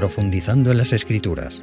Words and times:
profundizando 0.00 0.70
en 0.70 0.78
las 0.78 0.94
escrituras. 0.94 1.62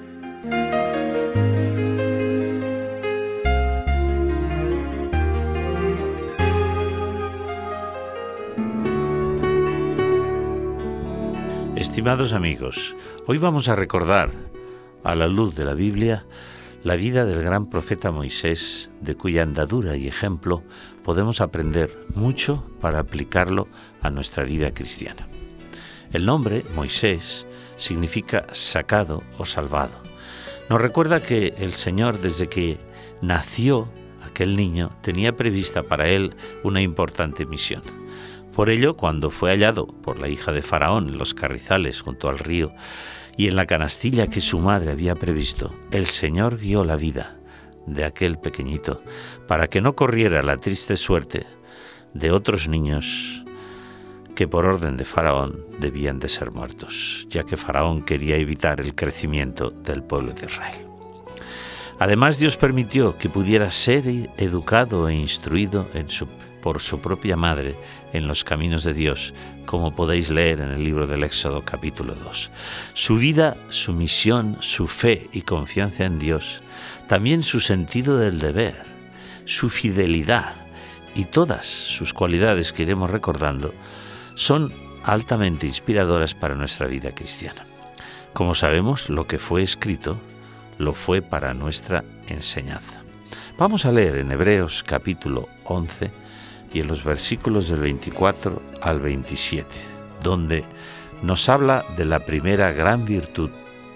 Estimados 11.76 12.34
amigos, 12.34 12.96
hoy 13.26 13.40
vamos 13.40 13.70
a 13.70 13.76
recordar, 13.76 14.30
a 15.04 15.16
la 15.16 15.26
luz 15.26 15.56
de 15.56 15.66
la 15.66 15.74
Biblia, 15.74 16.28
la 16.84 16.96
vida 16.96 17.26
del 17.26 17.42
gran 17.42 17.72
profeta 17.72 18.12
Moisés, 18.12 18.92
de 19.02 19.16
cuya 19.16 19.42
andadura 19.42 19.98
y 19.98 20.08
ejemplo 20.08 20.62
podemos 21.04 21.42
aprender 21.42 22.06
mucho 22.14 22.64
para 22.82 23.00
aplicarlo 23.00 23.68
a 24.04 24.12
nuestra 24.12 24.44
vida 24.44 24.76
cristiana. 24.76 25.28
El 26.14 26.28
nombre, 26.28 26.64
Moisés, 26.76 27.47
significa 27.78 28.46
sacado 28.52 29.24
o 29.38 29.46
salvado. 29.46 30.02
Nos 30.70 30.82
recuerda 30.82 31.22
que 31.22 31.54
el 31.60 31.74
Señor, 31.74 32.20
desde 32.20 32.48
que 32.50 32.78
nació 33.22 33.90
aquel 34.26 34.56
niño, 34.58 34.92
tenía 35.02 35.36
prevista 35.36 35.84
para 35.84 36.10
él 36.10 36.36
una 36.64 36.82
importante 36.82 37.46
misión. 37.46 37.82
Por 38.54 38.70
ello, 38.70 38.98
cuando 38.98 39.30
fue 39.30 39.52
hallado 39.52 39.88
por 39.88 40.20
la 40.20 40.28
hija 40.28 40.52
de 40.52 40.62
Faraón 40.62 41.10
en 41.10 41.18
los 41.18 41.34
carrizales 41.34 42.02
junto 42.02 42.28
al 42.28 42.40
río 42.40 42.74
y 43.38 43.48
en 43.48 43.56
la 43.56 43.68
canastilla 43.68 44.28
que 44.28 44.42
su 44.42 44.60
madre 44.60 44.92
había 44.92 45.16
previsto, 45.16 45.74
el 45.92 46.08
Señor 46.08 46.58
guió 46.58 46.84
la 46.84 46.96
vida 46.96 47.38
de 47.86 48.04
aquel 48.04 48.40
pequeñito 48.40 49.02
para 49.48 49.68
que 49.68 49.80
no 49.80 49.96
corriera 49.96 50.42
la 50.44 50.58
triste 50.58 50.98
suerte 50.98 51.46
de 52.14 52.32
otros 52.32 52.68
niños 52.68 53.46
que 54.38 54.48
por 54.48 54.68
orden 54.68 54.98
de 54.98 55.04
Faraón 55.04 55.66
debían 55.80 56.20
de 56.20 56.30
ser 56.30 56.52
muertos, 56.52 57.26
ya 57.28 57.44
que 57.44 57.58
Faraón 57.58 58.04
quería 58.04 58.36
evitar 58.36 58.80
el 58.80 58.94
crecimiento 58.94 59.72
del 59.72 60.04
pueblo 60.04 60.32
de 60.34 60.46
Israel. 60.46 60.78
Además, 61.98 62.38
Dios 62.38 62.56
permitió 62.56 63.18
que 63.18 63.30
pudiera 63.30 63.72
ser 63.72 64.04
educado 64.38 65.10
e 65.10 65.16
instruido 65.16 65.88
por 66.62 66.82
su 66.82 67.00
propia 67.00 67.36
madre 67.36 67.78
en 68.14 68.28
los 68.28 68.44
caminos 68.44 68.84
de 68.84 68.94
Dios, 68.94 69.34
como 69.66 69.96
podéis 69.96 70.30
leer 70.30 70.62
en 70.62 70.70
el 70.70 70.84
libro 70.84 71.08
del 71.08 71.24
Éxodo 71.24 71.66
capítulo 71.66 72.14
2. 72.14 72.52
Su 72.94 73.16
vida, 73.16 73.58
su 73.70 73.92
misión, 73.92 74.58
su 74.60 74.88
fe 74.88 75.32
y 75.34 75.42
confianza 75.42 76.06
en 76.06 76.20
Dios, 76.20 76.62
también 77.08 77.42
su 77.42 77.60
sentido 77.60 78.20
del 78.20 78.38
deber, 78.38 78.84
su 79.46 79.70
fidelidad 79.70 80.54
y 81.16 81.26
todas 81.26 81.66
sus 81.66 82.14
cualidades 82.14 82.72
que 82.72 82.84
iremos 82.84 83.10
recordando, 83.10 83.74
son 84.38 84.72
altamente 85.04 85.66
inspiradoras 85.66 86.36
para 86.36 86.54
nuestra 86.54 86.86
vida 86.86 87.12
cristiana. 87.12 87.66
Como 88.34 88.54
sabemos, 88.54 89.10
lo 89.10 89.26
que 89.26 89.40
fue 89.40 89.64
escrito 89.64 90.20
lo 90.78 90.94
fue 90.94 91.24
para 91.24 91.56
nuestra 91.56 92.04
enseñanza. 92.28 93.02
Vamos 93.58 93.88
a 93.88 93.92
leer 93.92 94.18
en 94.18 94.32
Hebreos 94.32 94.84
capítulo 94.84 95.50
11, 95.64 96.12
y 96.72 96.82
en 96.82 96.88
los 96.88 97.04
versículos 97.04 97.70
del 97.70 97.80
24 97.80 98.62
al 98.84 99.00
27, 99.00 99.68
donde 100.22 100.64
nos 101.24 101.50
habla 101.50 101.84
de 101.98 102.06
la 102.06 102.20
primera 102.20 102.72
gran 102.72 103.06
virtud 103.06 103.50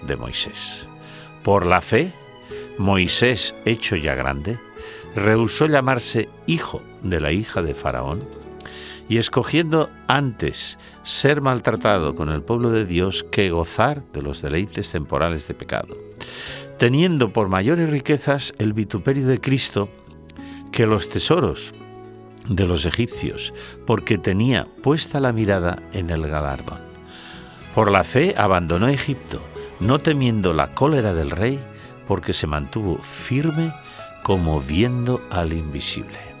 de 0.04 0.16
Moisés. 0.16 0.88
Por 1.44 1.66
la 1.66 1.80
fe, 1.80 2.12
Moisés, 2.78 3.54
hecho 3.64 3.94
ya 3.94 4.16
grande, 4.16 4.58
rehusó 5.14 5.66
llamarse 5.66 6.28
hijo 6.48 6.82
de 7.02 7.20
la 7.20 7.30
hija 7.30 7.62
de 7.62 7.76
Faraón 7.76 8.41
y 9.12 9.18
escogiendo 9.18 9.90
antes 10.08 10.78
ser 11.02 11.42
maltratado 11.42 12.14
con 12.14 12.30
el 12.30 12.40
pueblo 12.40 12.70
de 12.70 12.86
Dios 12.86 13.26
que 13.30 13.50
gozar 13.50 14.02
de 14.10 14.22
los 14.22 14.40
deleites 14.40 14.90
temporales 14.90 15.46
de 15.46 15.52
pecado, 15.52 15.98
teniendo 16.78 17.30
por 17.30 17.50
mayores 17.50 17.90
riquezas 17.90 18.54
el 18.56 18.72
vituperio 18.72 19.26
de 19.26 19.38
Cristo 19.38 19.90
que 20.70 20.86
los 20.86 21.10
tesoros 21.10 21.74
de 22.48 22.66
los 22.66 22.86
egipcios, 22.86 23.52
porque 23.84 24.16
tenía 24.16 24.66
puesta 24.82 25.20
la 25.20 25.34
mirada 25.34 25.82
en 25.92 26.08
el 26.08 26.26
galardón. 26.26 26.80
Por 27.74 27.92
la 27.92 28.04
fe 28.04 28.34
abandonó 28.38 28.88
Egipto, 28.88 29.42
no 29.78 29.98
temiendo 29.98 30.54
la 30.54 30.68
cólera 30.68 31.12
del 31.12 31.32
rey, 31.32 31.60
porque 32.08 32.32
se 32.32 32.46
mantuvo 32.46 32.96
firme 32.96 33.74
como 34.22 34.62
viendo 34.62 35.20
al 35.30 35.52
invisible. 35.52 36.31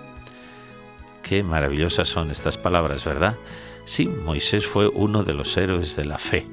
Qué 1.22 1.42
maravillosas 1.42 2.08
son 2.08 2.30
estas 2.30 2.58
palabras, 2.58 3.04
¿verdad? 3.04 3.36
Sí, 3.84 4.06
Moisés 4.06 4.66
fue 4.66 4.88
uno 4.88 5.24
de 5.24 5.34
los 5.34 5.56
héroes 5.56 5.96
de 5.96 6.04
la 6.04 6.18
fe. 6.18 6.46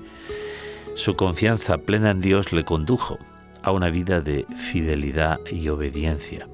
Su 0.96 1.16
confianza 1.16 1.78
plena 1.78 2.12
en 2.12 2.22
Dios 2.22 2.52
le 2.52 2.66
condujo 2.66 3.20
a 3.64 3.72
una 3.72 3.90
vida 3.90 4.22
de 4.22 4.46
fidelidad 4.56 5.40
y 5.52 5.70
obediencia. 5.70 6.48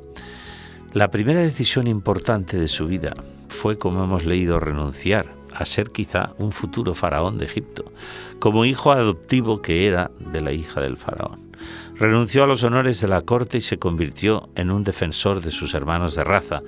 La 0.93 1.11
primera 1.11 1.41
decisión 1.41 1.87
importante 1.87 2.57
de 2.57 2.67
su 2.67 2.87
vida 2.87 3.13
fue, 3.49 3.77
como 3.77 4.03
hemos 4.03 4.25
leído, 4.25 4.59
renunciar 4.59 5.33
a 5.53 5.65
ser 5.65 5.91
quizá 5.91 6.33
un 6.37 6.51
futuro 6.51 6.93
faraón 6.93 7.37
de 7.37 7.45
Egipto, 7.45 7.91
como 8.39 8.65
hijo 8.65 8.91
adoptivo 8.91 9.61
que 9.61 9.87
era 9.87 10.11
de 10.19 10.41
la 10.41 10.51
hija 10.51 10.81
del 10.81 10.97
faraón. 10.97 11.51
Renunció 11.95 12.43
a 12.43 12.47
los 12.47 12.63
honores 12.63 12.99
de 12.99 13.07
la 13.07 13.21
corte 13.21 13.59
y 13.59 13.61
se 13.61 13.79
convirtió 13.79 14.49
en 14.55 14.69
un 14.69 14.83
defensor 14.83 15.41
de 15.41 15.51
sus 15.51 15.73
hermanos 15.73 16.15
de 16.15 16.23
raza, 16.23 16.61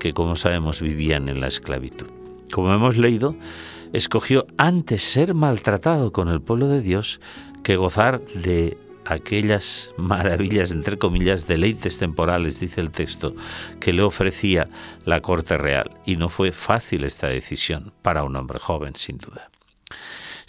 que 0.00 0.12
como 0.12 0.34
sabemos 0.34 0.80
vivían 0.80 1.28
en 1.28 1.40
la 1.40 1.46
esclavitud. 1.46 2.08
Como 2.50 2.74
hemos 2.74 2.96
leído, 2.96 3.36
escogió 3.92 4.46
antes 4.56 5.02
ser 5.02 5.34
maltratado 5.34 6.10
con 6.10 6.28
el 6.28 6.40
pueblo 6.40 6.66
de 6.66 6.80
Dios 6.80 7.20
que 7.62 7.76
gozar 7.76 8.20
de 8.34 8.76
aquellas 9.04 9.92
maravillas, 9.96 10.70
entre 10.70 10.98
comillas, 10.98 11.46
deleites 11.46 11.98
temporales, 11.98 12.60
dice 12.60 12.80
el 12.80 12.90
texto, 12.90 13.34
que 13.78 13.92
le 13.92 14.02
ofrecía 14.02 14.68
la 15.04 15.20
corte 15.20 15.56
real. 15.56 15.90
Y 16.06 16.16
no 16.16 16.28
fue 16.28 16.52
fácil 16.52 17.04
esta 17.04 17.28
decisión 17.28 17.92
para 18.02 18.24
un 18.24 18.36
hombre 18.36 18.58
joven, 18.58 18.94
sin 18.96 19.18
duda. 19.18 19.49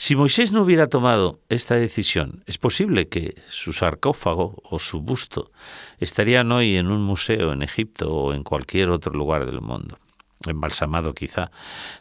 Si 0.02 0.16
Moisés 0.16 0.52
no 0.52 0.64
hubiera 0.64 0.88
tomado 0.88 1.42
esta 1.48 1.76
decisión, 1.76 2.44
es 2.48 2.58
posible 2.58 3.08
que 3.08 3.36
su 3.50 3.72
sarcófago 3.72 4.60
o 4.64 4.80
su 4.80 5.00
busto 5.00 5.52
estarían 6.00 6.52
hoy 6.52 6.76
en 6.78 6.88
un 6.88 7.04
museo 7.04 7.54
en 7.54 7.62
Egipto 7.62 8.10
o 8.10 8.34
en 8.34 8.44
cualquier 8.44 8.90
otro 8.90 9.14
lugar 9.14 9.46
del 9.46 9.62
mundo, 9.62 10.00
embalsamado 10.48 11.14
quizá, 11.14 11.52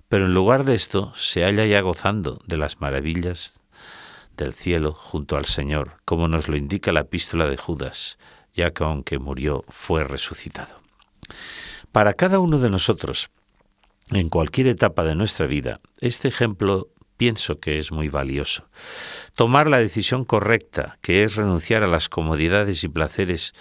pero 0.09 0.25
en 0.25 0.33
lugar 0.33 0.65
de 0.65 0.77
esto 0.77 1.13
se 1.15 1.45
halla 1.45 1.67
ya 1.67 1.83
gozando 1.83 2.41
de 2.47 2.57
las 2.57 2.81
maravillas 2.81 3.61
del 4.35 4.55
cielo 4.55 4.95
junto 4.95 5.37
al 5.37 5.45
Señor, 5.45 5.97
como 6.07 6.27
nos 6.27 6.49
lo 6.49 6.57
indica 6.57 6.93
la 6.93 7.01
epístola 7.01 7.49
de 7.49 7.59
Judas, 7.59 8.17
ya 8.55 8.71
que 8.71 8.83
aunque 8.83 9.19
murió 9.19 9.63
fue 9.69 10.05
resucitado. 10.05 10.81
Para 11.93 12.15
cada 12.15 12.39
uno 12.39 12.61
de 12.61 12.71
nosotros, 12.71 13.29
en 14.11 14.31
cualquier 14.31 14.69
etapa 14.69 15.05
de 15.05 15.17
nuestra 15.17 15.47
vida, 15.47 15.81
este 16.01 16.29
ejemplo 16.29 16.89
pienso 17.21 17.61
que 17.61 17.79
es 17.79 17.93
muy 17.93 18.09
valioso. 18.09 18.65
Tomar 19.35 19.69
la 19.69 19.79
decisión 19.79 20.25
correcta, 20.25 20.97
que 21.03 21.23
es 21.23 21.37
renunciar 21.37 21.83
a 21.83 21.87
las 21.87 22.09
comodidades 22.09 22.83
y 22.83 22.89
placeres 22.89 23.53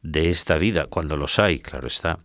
de 0.00 0.30
esta 0.30 0.56
vida, 0.56 0.86
cuando 0.86 1.18
los 1.18 1.38
hay, 1.38 1.58
claro 1.58 1.88
está. 1.88 2.20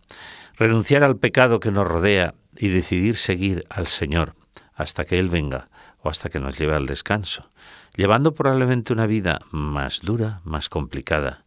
Renunciar 0.56 1.04
al 1.04 1.18
pecado 1.18 1.60
que 1.60 1.70
nos 1.70 1.86
rodea 1.86 2.34
y 2.56 2.68
decidir 2.68 3.18
seguir 3.18 3.64
al 3.68 3.86
Señor 3.86 4.34
hasta 4.72 5.04
que 5.04 5.18
Él 5.18 5.28
venga 5.28 5.68
o 5.98 6.08
hasta 6.08 6.30
que 6.30 6.40
nos 6.40 6.58
lleve 6.58 6.74
al 6.74 6.86
descanso 6.86 7.52
llevando 7.96 8.32
probablemente 8.34 8.92
una 8.92 9.06
vida 9.06 9.40
más 9.50 10.00
dura, 10.00 10.40
más 10.44 10.68
complicada, 10.68 11.44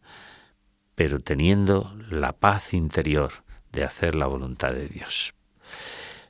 pero 0.94 1.20
teniendo 1.20 1.96
la 2.08 2.32
paz 2.32 2.72
interior 2.72 3.32
de 3.72 3.84
hacer 3.84 4.14
la 4.14 4.26
voluntad 4.26 4.72
de 4.72 4.86
Dios. 4.86 5.35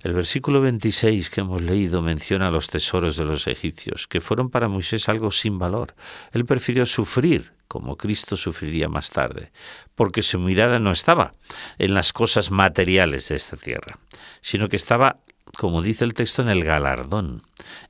El 0.07 0.15
versículo 0.15 0.61
26 0.61 1.31
que 1.31 1.41
hemos 1.41 1.61
leído 1.61 2.01
menciona 2.01 2.53
los 2.53 2.69
tesoros 2.69 3.17
de 3.17 3.25
los 3.25 3.49
egipcios, 3.49 4.07
que 4.07 4.21
fueron 4.21 4.51
para 4.51 4.69
Moisés 4.69 5.09
algo 5.09 5.33
sin 5.33 5.59
valor. 5.59 5.97
Él 6.31 6.45
prefirió 6.45 6.87
sufrir, 6.87 7.55
como 7.67 7.97
Cristo 7.97 8.37
sufriría 8.37 8.89
más 8.89 9.11
tarde, 9.11 9.51
porque 9.97 10.23
su 10.23 10.39
mirada 10.39 10.79
no 10.79 10.93
estaba 10.93 11.33
en 11.79 11.93
las 11.93 12.13
cosas 12.13 12.53
materiales 12.53 13.31
de 13.31 13.35
esta 13.35 13.57
tierra, 13.57 13.99
sino 14.43 14.69
que 14.69 14.77
estaba, 14.77 15.19
como 15.59 15.83
dice 15.83 16.05
el 16.05 16.15
texto, 16.15 16.41
en 16.41 16.51
el 16.51 16.63
galardón, 16.63 17.43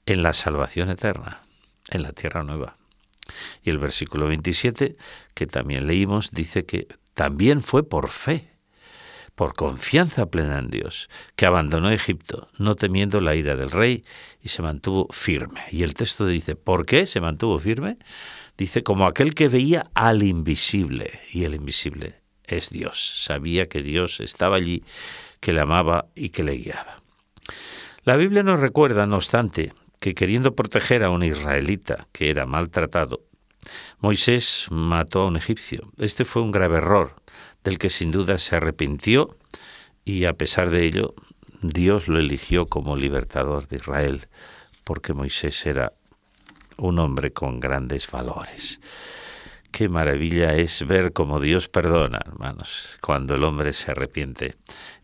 en 0.07 0.23
la 0.23 0.33
salvación 0.33 0.89
eterna 0.89 1.43
en 1.91 2.03
la 2.03 2.13
tierra 2.13 2.43
nueva. 2.45 2.79
Y 3.63 3.69
el 3.69 3.77
versículo 3.77 4.27
27, 4.29 4.97
que 5.35 5.47
también 5.47 5.87
leímos, 5.87 6.31
dice 6.31 6.65
que 6.65 6.89
también 7.13 7.63
fue 7.63 7.87
por 7.87 8.09
fe, 8.09 8.56
por 9.37 9.55
confianza 9.55 10.27
plena 10.27 10.59
en 10.59 10.71
Dios, 10.71 11.09
que 11.37 11.47
abandonó 11.47 11.91
Egipto, 11.91 12.49
no 12.59 12.75
temiendo 12.75 13.21
la 13.21 13.37
ira 13.37 13.55
del 13.55 13.71
rey, 13.71 14.05
y 14.43 14.49
se 14.49 14.63
mantuvo 14.63 15.07
firme. 15.13 15.61
Y 15.71 15.83
el 15.83 15.95
texto 15.95 16.27
dice, 16.27 16.57
¿por 16.57 16.87
qué 16.87 17.07
se 17.07 17.21
mantuvo 17.21 17.59
firme? 17.59 17.99
Dice, 18.57 18.83
como 18.83 19.07
aquel 19.07 19.35
que 19.35 19.49
veía 19.49 19.91
al 19.95 20.23
invisible, 20.23 21.21
y 21.33 21.45
el 21.45 21.55
invisible 21.55 22.23
es 22.45 22.71
Dios. 22.71 23.25
Sabía 23.25 23.69
que 23.69 23.83
Dios 23.83 24.21
estaba 24.21 24.57
allí, 24.57 24.83
que 25.41 25.53
le 25.53 25.61
amaba 25.61 26.07
y 26.15 26.31
que 26.31 26.43
le 26.43 26.55
guiaba. 26.55 27.03
La 28.05 28.17
Biblia 28.17 28.43
nos 28.43 28.61
recuerda, 28.61 29.07
no 29.07 29.17
obstante, 29.17 29.75
que 30.01 30.15
queriendo 30.15 30.55
proteger 30.55 31.05
a 31.05 31.11
un 31.11 31.23
israelita 31.23 32.09
que 32.13 32.31
era 32.31 32.47
maltratado, 32.47 33.21
Moisés 33.99 34.67
mató 34.71 35.23
a 35.23 35.27
un 35.27 35.37
egipcio. 35.37 35.91
Este 35.99 36.25
fue 36.25 36.43
un 36.43 36.53
grave 36.53 36.79
error, 36.79 37.17
del 37.67 37.79
que 37.79 37.91
sin 37.91 38.13
duda 38.13 38.39
se 38.39 38.55
arrepintió 38.55 39.37
y 40.05 40.25
a 40.25 40.35
pesar 40.35 40.71
de 40.71 40.85
ello 40.85 41.15
Dios 41.63 42.07
lo 42.07 42.21
eligió 42.21 42.67
como 42.67 42.95
libertador 42.95 43.67
de 43.67 43.77
Israel, 43.77 44.29
porque 44.85 45.15
Moisés 45.15 45.67
era 45.67 45.93
un 46.77 47.01
hombre 47.01 47.33
con 47.33 47.59
grandes 47.59 48.09
valores. 48.09 48.81
Qué 49.73 49.89
maravilla 49.89 50.55
es 50.55 50.87
ver 50.87 51.13
cómo 51.13 51.41
Dios 51.41 51.69
perdona, 51.69 52.21
hermanos, 52.25 52.99
cuando 53.01 53.35
el 53.35 53.43
hombre 53.43 53.73
se 53.73 53.91
arrepiente 53.91 54.55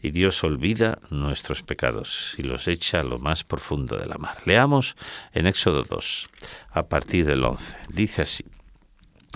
y 0.00 0.12
Dios 0.12 0.44
olvida 0.44 1.00
nuestros 1.10 1.62
pecados 1.62 2.34
y 2.38 2.44
los 2.44 2.68
echa 2.68 3.00
a 3.00 3.02
lo 3.02 3.18
más 3.18 3.42
profundo 3.42 3.96
de 3.96 4.06
la 4.06 4.18
mar. 4.18 4.38
Leamos 4.46 4.94
en 5.32 5.48
Éxodo 5.48 5.82
2, 5.82 6.30
a 6.70 6.84
partir 6.84 7.26
del 7.26 7.42
11. 7.42 7.76
Dice 7.88 8.22
así. 8.22 8.44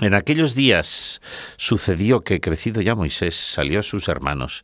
En 0.00 0.12
aquellos 0.12 0.54
días 0.54 1.22
sucedió 1.56 2.20
que, 2.20 2.40
crecido 2.40 2.82
ya 2.82 2.94
Moisés, 2.94 3.34
salió 3.34 3.81
a 3.81 3.82
sus 3.82 4.08
hermanos 4.08 4.62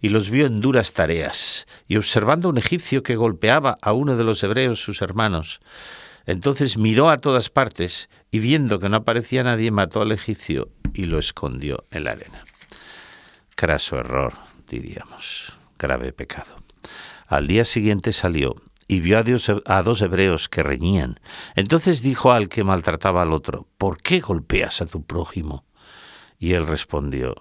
y 0.00 0.08
los 0.08 0.28
vio 0.28 0.46
en 0.46 0.60
duras 0.60 0.92
tareas, 0.92 1.68
y 1.86 1.96
observando 1.96 2.48
a 2.48 2.50
un 2.50 2.58
egipcio 2.58 3.04
que 3.04 3.14
golpeaba 3.14 3.78
a 3.80 3.92
uno 3.92 4.16
de 4.16 4.24
los 4.24 4.42
hebreos 4.42 4.82
sus 4.82 5.00
hermanos, 5.00 5.60
entonces 6.26 6.76
miró 6.76 7.10
a 7.10 7.18
todas 7.18 7.48
partes 7.48 8.08
y 8.32 8.40
viendo 8.40 8.80
que 8.80 8.88
no 8.88 8.98
aparecía 8.98 9.44
nadie, 9.44 9.70
mató 9.70 10.02
al 10.02 10.10
egipcio 10.10 10.70
y 10.94 11.06
lo 11.06 11.18
escondió 11.18 11.84
en 11.92 12.04
la 12.04 12.12
arena. 12.12 12.44
Craso 13.54 13.98
error, 13.98 14.34
diríamos, 14.68 15.52
grave 15.78 16.12
pecado. 16.12 16.56
Al 17.28 17.46
día 17.46 17.64
siguiente 17.64 18.12
salió 18.12 18.56
y 18.92 19.00
vio 19.00 19.18
a, 19.18 19.22
a, 19.78 19.82
dos 19.82 20.02
hebreos 20.02 20.50
que 20.50 20.62
reñían. 20.62 21.18
Entonces 21.56 22.02
dijo 22.02 22.30
al 22.30 22.50
que 22.50 22.62
maltrataba 22.62 23.22
al 23.22 23.32
otro, 23.32 23.66
¿por 23.78 24.02
qué 24.02 24.20
golpeas 24.20 24.82
a 24.82 24.86
tu 24.86 25.02
prójimo? 25.06 25.64
Y 26.38 26.52
él 26.52 26.66
respondió, 26.66 27.34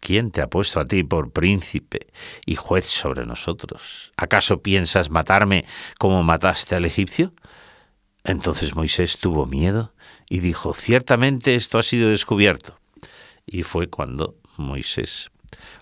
¿quién 0.00 0.32
te 0.32 0.42
ha 0.42 0.50
puesto 0.50 0.80
a 0.80 0.84
ti 0.84 1.04
por 1.04 1.30
príncipe 1.30 2.08
y 2.46 2.56
juez 2.56 2.84
sobre 2.86 3.26
nosotros? 3.26 4.12
¿Acaso 4.16 4.60
piensas 4.60 5.08
matarme 5.08 5.64
como 6.00 6.24
mataste 6.24 6.74
al 6.74 6.84
egipcio? 6.84 7.32
Entonces 8.24 8.74
Moisés 8.74 9.18
tuvo 9.20 9.46
miedo 9.46 9.94
y 10.28 10.40
dijo, 10.40 10.74
ciertamente 10.74 11.54
esto 11.54 11.78
ha 11.78 11.84
sido 11.84 12.10
descubierto. 12.10 12.80
Y 13.46 13.62
fue 13.62 13.86
cuando 13.88 14.34
Moisés 14.56 15.30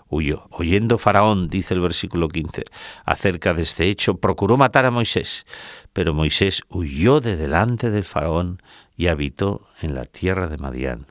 huyó. 0.09 0.47
Oyendo 0.51 0.97
Faraón, 0.97 1.49
dice 1.49 1.73
el 1.73 1.81
versículo 1.81 2.29
15, 2.29 2.63
acerca 3.05 3.53
de 3.53 3.63
este 3.63 3.89
hecho, 3.89 4.17
procuró 4.17 4.57
matar 4.57 4.85
a 4.85 4.91
Moisés, 4.91 5.45
pero 5.93 6.13
Moisés 6.13 6.63
huyó 6.69 7.21
de 7.21 7.37
delante 7.37 7.89
del 7.89 8.03
Faraón 8.03 8.61
y 8.97 9.07
habitó 9.07 9.61
en 9.81 9.95
la 9.95 10.05
tierra 10.05 10.47
de 10.47 10.57
Madián 10.57 11.07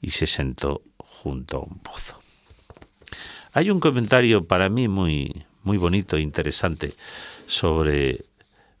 y 0.00 0.10
se 0.10 0.26
sentó 0.26 0.82
junto 0.96 1.58
a 1.58 1.60
un 1.60 1.78
pozo. 1.78 2.20
Hay 3.52 3.70
un 3.70 3.80
comentario 3.80 4.44
para 4.44 4.68
mí 4.68 4.88
muy, 4.88 5.44
muy 5.62 5.76
bonito 5.76 6.16
e 6.16 6.20
interesante 6.20 6.94
sobre 7.46 8.24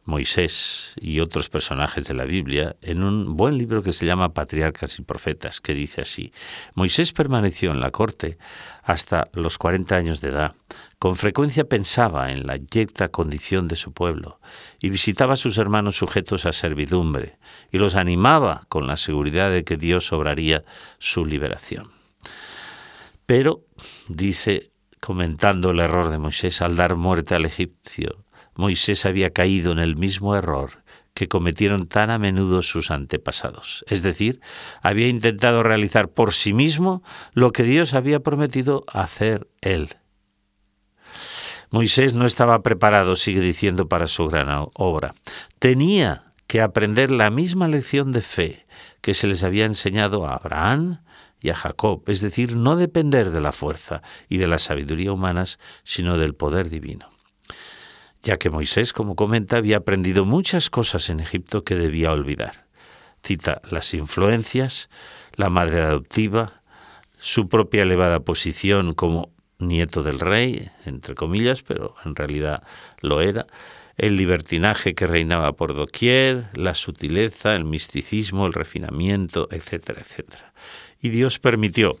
Moisés 0.04 0.94
y 1.00 1.20
otros 1.20 1.48
personajes 1.48 2.04
de 2.04 2.14
la 2.14 2.24
Biblia 2.24 2.76
en 2.82 3.02
un 3.02 3.36
buen 3.36 3.56
libro 3.56 3.82
que 3.82 3.92
se 3.92 4.04
llama 4.04 4.34
Patriarcas 4.34 4.98
y 4.98 5.02
Profetas, 5.02 5.60
que 5.60 5.74
dice 5.74 6.00
así, 6.00 6.32
Moisés 6.74 7.12
permaneció 7.12 7.70
en 7.70 7.80
la 7.80 7.90
corte 7.90 8.36
hasta 8.82 9.28
los 9.32 9.58
40 9.58 9.94
años 9.94 10.20
de 10.20 10.30
edad. 10.30 10.54
Con 10.98 11.16
frecuencia 11.16 11.64
pensaba 11.64 12.32
en 12.32 12.46
la 12.46 12.56
yecta 12.56 13.08
condición 13.08 13.68
de 13.68 13.76
su 13.76 13.92
pueblo 13.92 14.40
y 14.80 14.90
visitaba 14.90 15.34
a 15.34 15.36
sus 15.36 15.58
hermanos 15.58 15.96
sujetos 15.96 16.46
a 16.46 16.52
servidumbre 16.52 17.38
y 17.70 17.78
los 17.78 17.94
animaba 17.94 18.62
con 18.68 18.86
la 18.86 18.96
seguridad 18.96 19.50
de 19.50 19.64
que 19.64 19.76
Dios 19.76 20.12
obraría 20.12 20.64
su 20.98 21.24
liberación. 21.24 21.90
Pero, 23.26 23.62
dice, 24.08 24.72
comentando 25.00 25.70
el 25.70 25.80
error 25.80 26.10
de 26.10 26.18
Moisés 26.18 26.60
al 26.60 26.76
dar 26.76 26.96
muerte 26.96 27.34
al 27.34 27.44
egipcio, 27.44 28.21
Moisés 28.54 29.06
había 29.06 29.30
caído 29.30 29.72
en 29.72 29.78
el 29.78 29.96
mismo 29.96 30.36
error 30.36 30.82
que 31.14 31.28
cometieron 31.28 31.86
tan 31.86 32.10
a 32.10 32.18
menudo 32.18 32.62
sus 32.62 32.90
antepasados. 32.90 33.84
Es 33.88 34.02
decir, 34.02 34.40
había 34.82 35.08
intentado 35.08 35.62
realizar 35.62 36.08
por 36.08 36.32
sí 36.32 36.52
mismo 36.52 37.02
lo 37.32 37.52
que 37.52 37.64
Dios 37.64 37.94
había 37.94 38.20
prometido 38.20 38.84
hacer 38.92 39.48
él. 39.60 39.90
Moisés 41.70 42.14
no 42.14 42.26
estaba 42.26 42.62
preparado, 42.62 43.16
sigue 43.16 43.40
diciendo, 43.40 43.88
para 43.88 44.06
su 44.06 44.28
gran 44.28 44.48
obra. 44.74 45.14
Tenía 45.58 46.32
que 46.46 46.60
aprender 46.60 47.10
la 47.10 47.30
misma 47.30 47.68
lección 47.68 48.12
de 48.12 48.20
fe 48.20 48.66
que 49.00 49.14
se 49.14 49.26
les 49.26 49.42
había 49.42 49.64
enseñado 49.64 50.26
a 50.26 50.34
Abraham 50.34 51.02
y 51.40 51.48
a 51.48 51.54
Jacob, 51.54 52.04
es 52.06 52.20
decir, 52.20 52.56
no 52.56 52.76
depender 52.76 53.30
de 53.30 53.40
la 53.40 53.52
fuerza 53.52 54.02
y 54.28 54.36
de 54.36 54.46
la 54.46 54.58
sabiduría 54.58 55.12
humanas, 55.12 55.58
sino 55.82 56.18
del 56.18 56.34
poder 56.34 56.68
divino 56.68 57.11
ya 58.22 58.38
que 58.38 58.50
Moisés, 58.50 58.92
como 58.92 59.16
comenta, 59.16 59.56
había 59.56 59.78
aprendido 59.78 60.24
muchas 60.24 60.70
cosas 60.70 61.10
en 61.10 61.20
Egipto 61.20 61.64
que 61.64 61.74
debía 61.74 62.12
olvidar. 62.12 62.66
Cita 63.22 63.60
las 63.68 63.94
influencias, 63.94 64.88
la 65.34 65.50
madre 65.50 65.82
adoptiva, 65.82 66.62
su 67.18 67.48
propia 67.48 67.82
elevada 67.82 68.20
posición 68.20 68.92
como 68.92 69.30
nieto 69.58 70.02
del 70.02 70.20
rey, 70.20 70.70
entre 70.86 71.14
comillas, 71.14 71.62
pero 71.62 71.94
en 72.04 72.16
realidad 72.16 72.62
lo 73.00 73.20
era, 73.20 73.46
el 73.96 74.16
libertinaje 74.16 74.94
que 74.94 75.06
reinaba 75.06 75.52
por 75.52 75.74
doquier, 75.74 76.46
la 76.54 76.74
sutileza, 76.74 77.54
el 77.54 77.64
misticismo, 77.64 78.46
el 78.46 78.52
refinamiento, 78.52 79.48
etcétera, 79.50 80.00
etcétera. 80.00 80.52
Y 81.00 81.10
Dios 81.10 81.38
permitió 81.38 81.96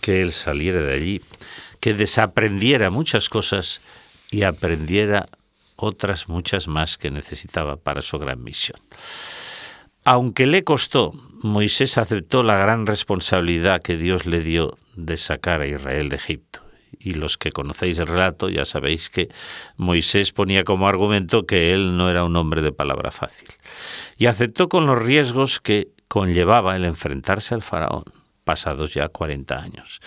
que 0.00 0.22
él 0.22 0.32
saliera 0.32 0.80
de 0.80 0.94
allí, 0.94 1.22
que 1.80 1.94
desaprendiera 1.94 2.90
muchas 2.90 3.28
cosas 3.28 3.80
y 4.32 4.42
aprendiera 4.42 5.28
otras 5.76 6.28
muchas 6.28 6.66
más 6.66 6.98
que 6.98 7.10
necesitaba 7.10 7.76
para 7.76 8.02
su 8.02 8.18
gran 8.18 8.42
misión. 8.42 8.80
Aunque 10.04 10.46
le 10.46 10.64
costó, 10.64 11.12
Moisés 11.42 11.98
aceptó 11.98 12.42
la 12.42 12.56
gran 12.56 12.86
responsabilidad 12.86 13.82
que 13.82 13.96
Dios 13.96 14.26
le 14.26 14.40
dio 14.40 14.78
de 14.96 15.16
sacar 15.16 15.60
a 15.60 15.66
Israel 15.66 16.08
de 16.08 16.16
Egipto. 16.16 16.60
Y 16.98 17.14
los 17.14 17.36
que 17.36 17.52
conocéis 17.52 17.98
el 17.98 18.06
relato 18.06 18.48
ya 18.48 18.64
sabéis 18.64 19.10
que 19.10 19.28
Moisés 19.76 20.32
ponía 20.32 20.64
como 20.64 20.88
argumento 20.88 21.46
que 21.46 21.74
él 21.74 21.96
no 21.96 22.10
era 22.10 22.24
un 22.24 22.36
hombre 22.36 22.62
de 22.62 22.72
palabra 22.72 23.10
fácil. 23.10 23.48
Y 24.16 24.26
aceptó 24.26 24.68
con 24.68 24.86
los 24.86 25.00
riesgos 25.00 25.60
que 25.60 25.88
conllevaba 26.08 26.76
el 26.76 26.84
enfrentarse 26.84 27.54
al 27.54 27.62
faraón, 27.62 28.04
pasados 28.44 28.94
ya 28.94 29.08
40 29.08 29.56
años. 29.56 30.00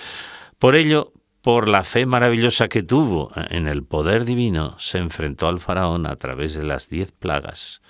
Por 0.57 0.75
ello, 0.75 1.11
por 1.45 1.67
la 1.67 1.83
fe 1.83 2.07
maravillosa 2.07 2.69
que 2.69 2.81
tuvo 2.81 3.31
en 3.35 3.67
el 3.67 3.83
poder 3.83 4.25
divino, 4.25 4.75
se 4.79 4.97
enfrentó 4.97 5.47
al 5.47 5.59
faraón 5.59 6.07
a 6.07 6.15
través 6.15 6.55
de 6.55 6.63
las 6.63 6.89
diez 6.89 7.11
plagas, 7.11 7.83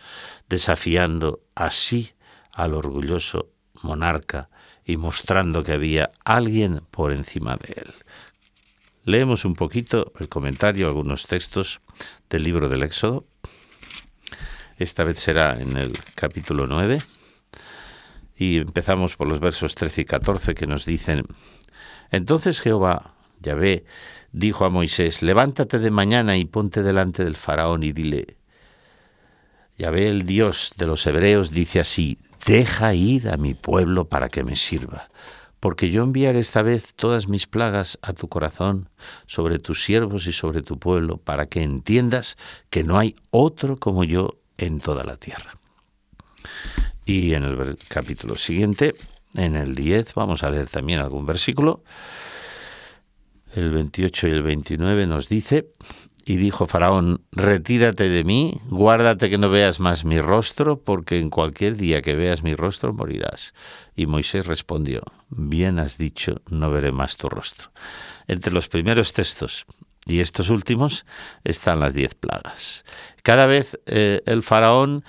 desafiando 0.50 1.40
así 1.56 2.12
al 2.52 2.74
orgulloso 2.74 3.48
monarca 3.82 4.50
y 4.84 4.98
mostrando 4.98 5.64
que 5.64 5.72
había 5.72 6.12
alguien 6.26 6.82
por 6.92 7.14
encima 7.14 7.56
de 7.56 7.76
él. 7.78 7.94
Leemos 9.06 9.46
un 9.46 9.54
poquito 9.54 10.12
el 10.20 10.28
comentario, 10.28 10.88
algunos 10.88 11.26
textos 11.26 11.80
del 12.30 12.44
libro 12.44 12.68
del 12.68 12.84
Éxodo. 12.84 13.24
Esta 14.78 15.06
vez 15.06 15.18
será 15.18 15.58
en 15.58 15.78
el 15.78 15.94
capítulo 16.16 16.68
9 16.68 16.98
y 18.36 18.58
empezamos 18.58 19.16
por 19.16 19.30
los 19.30 19.40
versos 19.40 19.76
13 19.76 20.02
y 20.02 20.06
14 20.06 20.56
que 20.56 20.68
nos 20.68 20.86
dicen, 20.86 21.24
entonces 22.12 22.60
Jehová 22.60 23.15
Yahvé 23.42 23.86
dijo 24.32 24.66
a 24.66 24.70
Moisés, 24.70 25.22
levántate 25.22 25.80
de 25.80 25.92
mañana 25.92 26.38
y 26.38 26.46
ponte 26.46 26.84
delante 26.84 27.24
del 27.24 27.36
faraón 27.36 27.84
y 27.84 27.92
dile, 27.92 28.38
Yahvé 29.78 30.08
el 30.08 30.26
Dios 30.26 30.74
de 30.78 30.88
los 30.88 31.06
hebreos 31.06 31.52
dice 31.52 31.80
así, 31.80 32.18
deja 32.46 32.94
ir 32.94 33.30
a 33.30 33.38
mi 33.38 33.54
pueblo 33.54 34.06
para 34.06 34.30
que 34.30 34.44
me 34.44 34.56
sirva, 34.56 35.10
porque 35.60 35.90
yo 35.90 36.04
enviaré 36.04 36.40
esta 36.40 36.62
vez 36.62 36.94
todas 36.94 37.28
mis 37.28 37.48
plagas 37.48 37.98
a 38.02 38.14
tu 38.14 38.28
corazón, 38.30 38.90
sobre 39.26 39.60
tus 39.60 39.84
siervos 39.84 40.28
y 40.28 40.34
sobre 40.34 40.62
tu 40.62 40.80
pueblo, 40.80 41.18
para 41.18 41.48
que 41.48 41.64
entiendas 41.64 42.38
que 42.70 42.84
no 42.84 43.00
hay 43.00 43.16
otro 43.32 43.78
como 43.78 44.04
yo 44.04 44.38
en 44.58 44.80
toda 44.80 45.04
la 45.04 45.18
tierra. 45.18 45.54
Y 47.06 47.34
en 47.34 47.44
el 47.44 47.78
capítulo 47.88 48.36
siguiente, 48.36 48.96
en 49.36 49.56
el 49.56 49.76
10, 49.76 50.14
vamos 50.14 50.44
a 50.44 50.50
leer 50.50 50.68
también 50.68 51.00
algún 51.00 51.26
versículo 51.26 51.84
el 53.56 53.72
28 53.72 54.28
y 54.28 54.32
el 54.32 54.44
29 54.44 55.08
nos 55.08 55.30
dice, 55.30 55.72
y 56.26 56.38
dijo 56.38 56.66
Faraón, 56.66 57.22
retírate 57.32 58.10
de 58.10 58.24
mí, 58.24 58.60
guárdate 58.70 59.30
que 59.30 59.38
no 59.38 59.50
veas 59.50 59.80
más 59.80 60.06
mi 60.06 60.20
rostro, 60.20 60.82
porque 60.84 61.20
en 61.20 61.30
cualquier 61.30 61.78
día 61.78 62.02
que 62.02 62.16
veas 62.16 62.44
mi 62.44 62.56
rostro 62.56 62.94
morirás. 62.94 63.54
Y 63.96 64.08
Moisés 64.08 64.46
respondió, 64.46 65.04
bien 65.30 65.80
has 65.80 65.98
dicho, 65.98 66.42
no 66.50 66.72
veré 66.72 66.92
más 66.92 67.18
tu 67.18 67.30
rostro. 67.30 67.72
Entre 68.28 68.52
los 68.52 68.68
primeros 68.68 69.14
textos 69.14 69.66
Y 70.08 70.20
estos 70.20 70.50
últimos 70.50 71.06
están 71.44 71.80
las 71.80 71.96
diez 71.96 72.14
plagas. 72.14 72.86
Cada 73.24 73.48
vez 73.48 73.80
eh, 73.88 74.22
el 74.28 74.44
faraón 74.44 75.04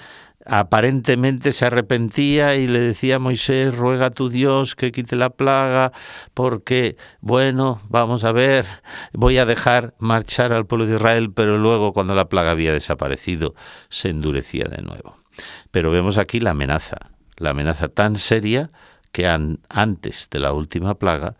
aparentemente 0.46 1.52
se 1.52 1.66
arrepentía 1.66 2.54
y 2.54 2.66
le 2.66 2.80
decía 2.80 3.16
a 3.16 3.18
Moisés, 3.18 3.76
ruega 3.76 4.06
a 4.06 4.10
tu 4.10 4.28
Dios 4.28 4.74
que 4.74 4.92
quite 4.92 5.16
la 5.16 5.30
plaga, 5.30 5.92
porque, 6.34 6.96
bueno, 7.20 7.80
vamos 7.88 8.24
a 8.24 8.32
ver, 8.32 8.64
voy 9.12 9.38
a 9.38 9.46
dejar 9.46 9.94
marchar 9.98 10.52
al 10.52 10.66
pueblo 10.66 10.86
de 10.86 10.96
Israel, 10.96 11.32
pero 11.32 11.58
luego 11.58 11.92
cuando 11.92 12.14
la 12.14 12.28
plaga 12.28 12.52
había 12.52 12.72
desaparecido, 12.72 13.54
se 13.88 14.10
endurecía 14.10 14.64
de 14.64 14.82
nuevo. 14.82 15.16
Pero 15.70 15.90
vemos 15.90 16.18
aquí 16.18 16.40
la 16.40 16.50
amenaza, 16.50 16.96
la 17.36 17.50
amenaza 17.50 17.88
tan 17.88 18.16
seria 18.16 18.70
que 19.12 19.26
antes 19.26 20.28
de 20.30 20.40
la 20.40 20.52
última 20.52 20.94
plaga 20.94 21.36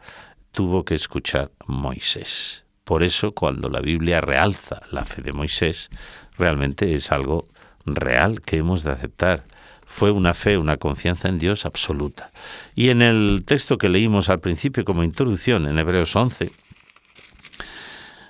tuvo 0.50 0.84
que 0.84 0.94
escuchar 0.94 1.52
Moisés. 1.66 2.64
Por 2.84 3.02
eso 3.02 3.32
cuando 3.32 3.68
la 3.68 3.80
Biblia 3.80 4.20
realza 4.20 4.80
la 4.90 5.04
fe 5.04 5.20
de 5.20 5.32
Moisés, 5.32 5.90
realmente 6.38 6.94
es 6.94 7.12
algo 7.12 7.46
real 7.86 8.42
que 8.42 8.58
hemos 8.58 8.82
de 8.82 8.92
aceptar. 8.92 9.44
Fue 9.86 10.10
una 10.10 10.34
fe, 10.34 10.58
una 10.58 10.76
confianza 10.76 11.28
en 11.28 11.38
Dios 11.38 11.64
absoluta. 11.64 12.30
Y 12.74 12.90
en 12.90 13.02
el 13.02 13.44
texto 13.46 13.78
que 13.78 13.88
leímos 13.88 14.28
al 14.28 14.40
principio 14.40 14.84
como 14.84 15.04
introducción, 15.04 15.66
en 15.66 15.78
Hebreos 15.78 16.14
11, 16.16 16.50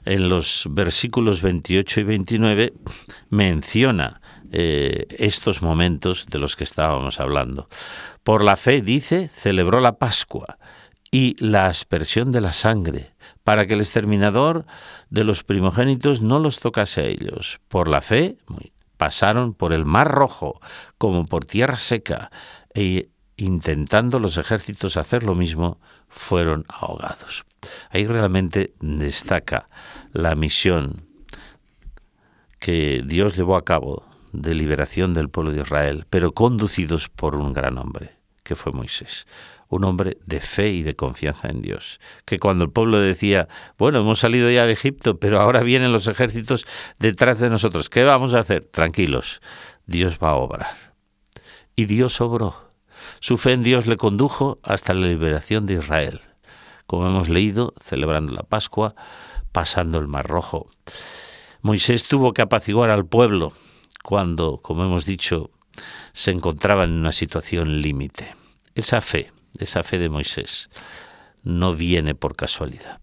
en 0.04 0.28
los 0.28 0.68
versículos 0.70 1.42
28 1.42 2.00
y 2.00 2.04
29, 2.04 2.72
menciona 3.30 4.20
eh, 4.52 5.06
estos 5.18 5.62
momentos 5.62 6.26
de 6.26 6.38
los 6.38 6.56
que 6.56 6.64
estábamos 6.64 7.18
hablando. 7.18 7.68
Por 8.22 8.44
la 8.44 8.56
fe, 8.56 8.82
dice, 8.82 9.28
celebró 9.34 9.80
la 9.80 9.98
Pascua 9.98 10.58
y 11.10 11.36
la 11.44 11.66
aspersión 11.66 12.32
de 12.32 12.40
la 12.40 12.52
sangre, 12.52 13.12
para 13.42 13.66
que 13.66 13.74
el 13.74 13.80
exterminador 13.80 14.66
de 15.10 15.24
los 15.24 15.42
primogénitos 15.42 16.22
no 16.22 16.38
los 16.38 16.60
tocase 16.60 17.00
a 17.00 17.06
ellos. 17.06 17.60
Por 17.68 17.88
la 17.88 18.00
fe, 18.00 18.36
pasaron 18.96 19.54
por 19.54 19.72
el 19.72 19.84
mar 19.84 20.10
rojo 20.10 20.60
como 20.98 21.24
por 21.26 21.44
tierra 21.44 21.76
seca 21.76 22.30
e 22.74 23.10
intentando 23.36 24.18
los 24.18 24.38
ejércitos 24.38 24.96
hacer 24.96 25.22
lo 25.22 25.34
mismo, 25.34 25.78
fueron 26.08 26.64
ahogados. 26.68 27.44
Ahí 27.90 28.06
realmente 28.06 28.74
destaca 28.80 29.68
la 30.12 30.34
misión 30.34 31.06
que 32.58 33.02
Dios 33.04 33.36
llevó 33.36 33.56
a 33.56 33.64
cabo 33.64 34.06
de 34.32 34.54
liberación 34.54 35.14
del 35.14 35.28
pueblo 35.28 35.52
de 35.52 35.60
Israel, 35.60 36.06
pero 36.08 36.32
conducidos 36.32 37.08
por 37.08 37.34
un 37.34 37.52
gran 37.52 37.78
hombre, 37.78 38.16
que 38.42 38.56
fue 38.56 38.72
Moisés 38.72 39.26
un 39.68 39.84
hombre 39.84 40.18
de 40.26 40.40
fe 40.40 40.70
y 40.70 40.82
de 40.82 40.94
confianza 40.94 41.48
en 41.48 41.62
Dios. 41.62 42.00
Que 42.24 42.38
cuando 42.38 42.64
el 42.64 42.70
pueblo 42.70 43.00
decía, 43.00 43.48
bueno, 43.78 44.00
hemos 44.00 44.20
salido 44.20 44.50
ya 44.50 44.66
de 44.66 44.72
Egipto, 44.72 45.18
pero 45.18 45.40
ahora 45.40 45.62
vienen 45.62 45.92
los 45.92 46.06
ejércitos 46.06 46.66
detrás 46.98 47.40
de 47.40 47.50
nosotros, 47.50 47.88
¿qué 47.88 48.04
vamos 48.04 48.34
a 48.34 48.40
hacer? 48.40 48.64
Tranquilos, 48.64 49.40
Dios 49.86 50.18
va 50.22 50.30
a 50.30 50.36
obrar. 50.36 50.94
Y 51.74 51.86
Dios 51.86 52.20
obró. 52.20 52.72
Su 53.20 53.38
fe 53.38 53.52
en 53.52 53.62
Dios 53.62 53.86
le 53.86 53.96
condujo 53.96 54.58
hasta 54.62 54.94
la 54.94 55.06
liberación 55.06 55.66
de 55.66 55.74
Israel, 55.74 56.20
como 56.86 57.06
hemos 57.06 57.28
leído, 57.28 57.74
celebrando 57.80 58.32
la 58.32 58.42
Pascua, 58.42 58.94
pasando 59.52 59.98
el 59.98 60.08
Mar 60.08 60.26
Rojo. 60.26 60.66
Moisés 61.62 62.06
tuvo 62.06 62.32
que 62.32 62.42
apaciguar 62.42 62.90
al 62.90 63.06
pueblo 63.06 63.52
cuando, 64.02 64.58
como 64.58 64.84
hemos 64.84 65.04
dicho, 65.04 65.50
se 66.12 66.30
encontraba 66.30 66.84
en 66.84 66.92
una 66.92 67.12
situación 67.12 67.80
límite. 67.80 68.34
Esa 68.74 69.00
fe, 69.00 69.32
esa 69.64 69.82
fe 69.82 69.98
de 69.98 70.08
Moisés, 70.08 70.70
no 71.42 71.74
viene 71.74 72.14
por 72.14 72.36
casualidad. 72.36 73.00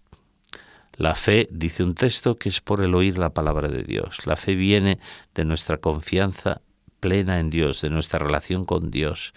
La 0.96 1.16
fe, 1.16 1.48
dice 1.52 1.84
un 1.84 1.96
texto, 1.96 2.36
que 2.36 2.50
es 2.50 2.62
por 2.62 2.82
el 2.82 2.94
oír 2.94 3.18
la 3.18 3.32
palabra 3.32 3.68
de 3.68 3.84
Dios. 3.84 4.28
La 4.28 4.36
fe 4.36 4.54
viene 4.56 5.00
de 5.34 5.44
nuestra 5.44 5.78
confianza 5.78 6.62
plena 7.00 7.40
en 7.40 7.50
Dios, 7.50 7.82
de 7.82 7.90
nuestra 7.90 8.20
relación 8.20 8.66
con 8.66 8.92
Dios, 8.92 9.34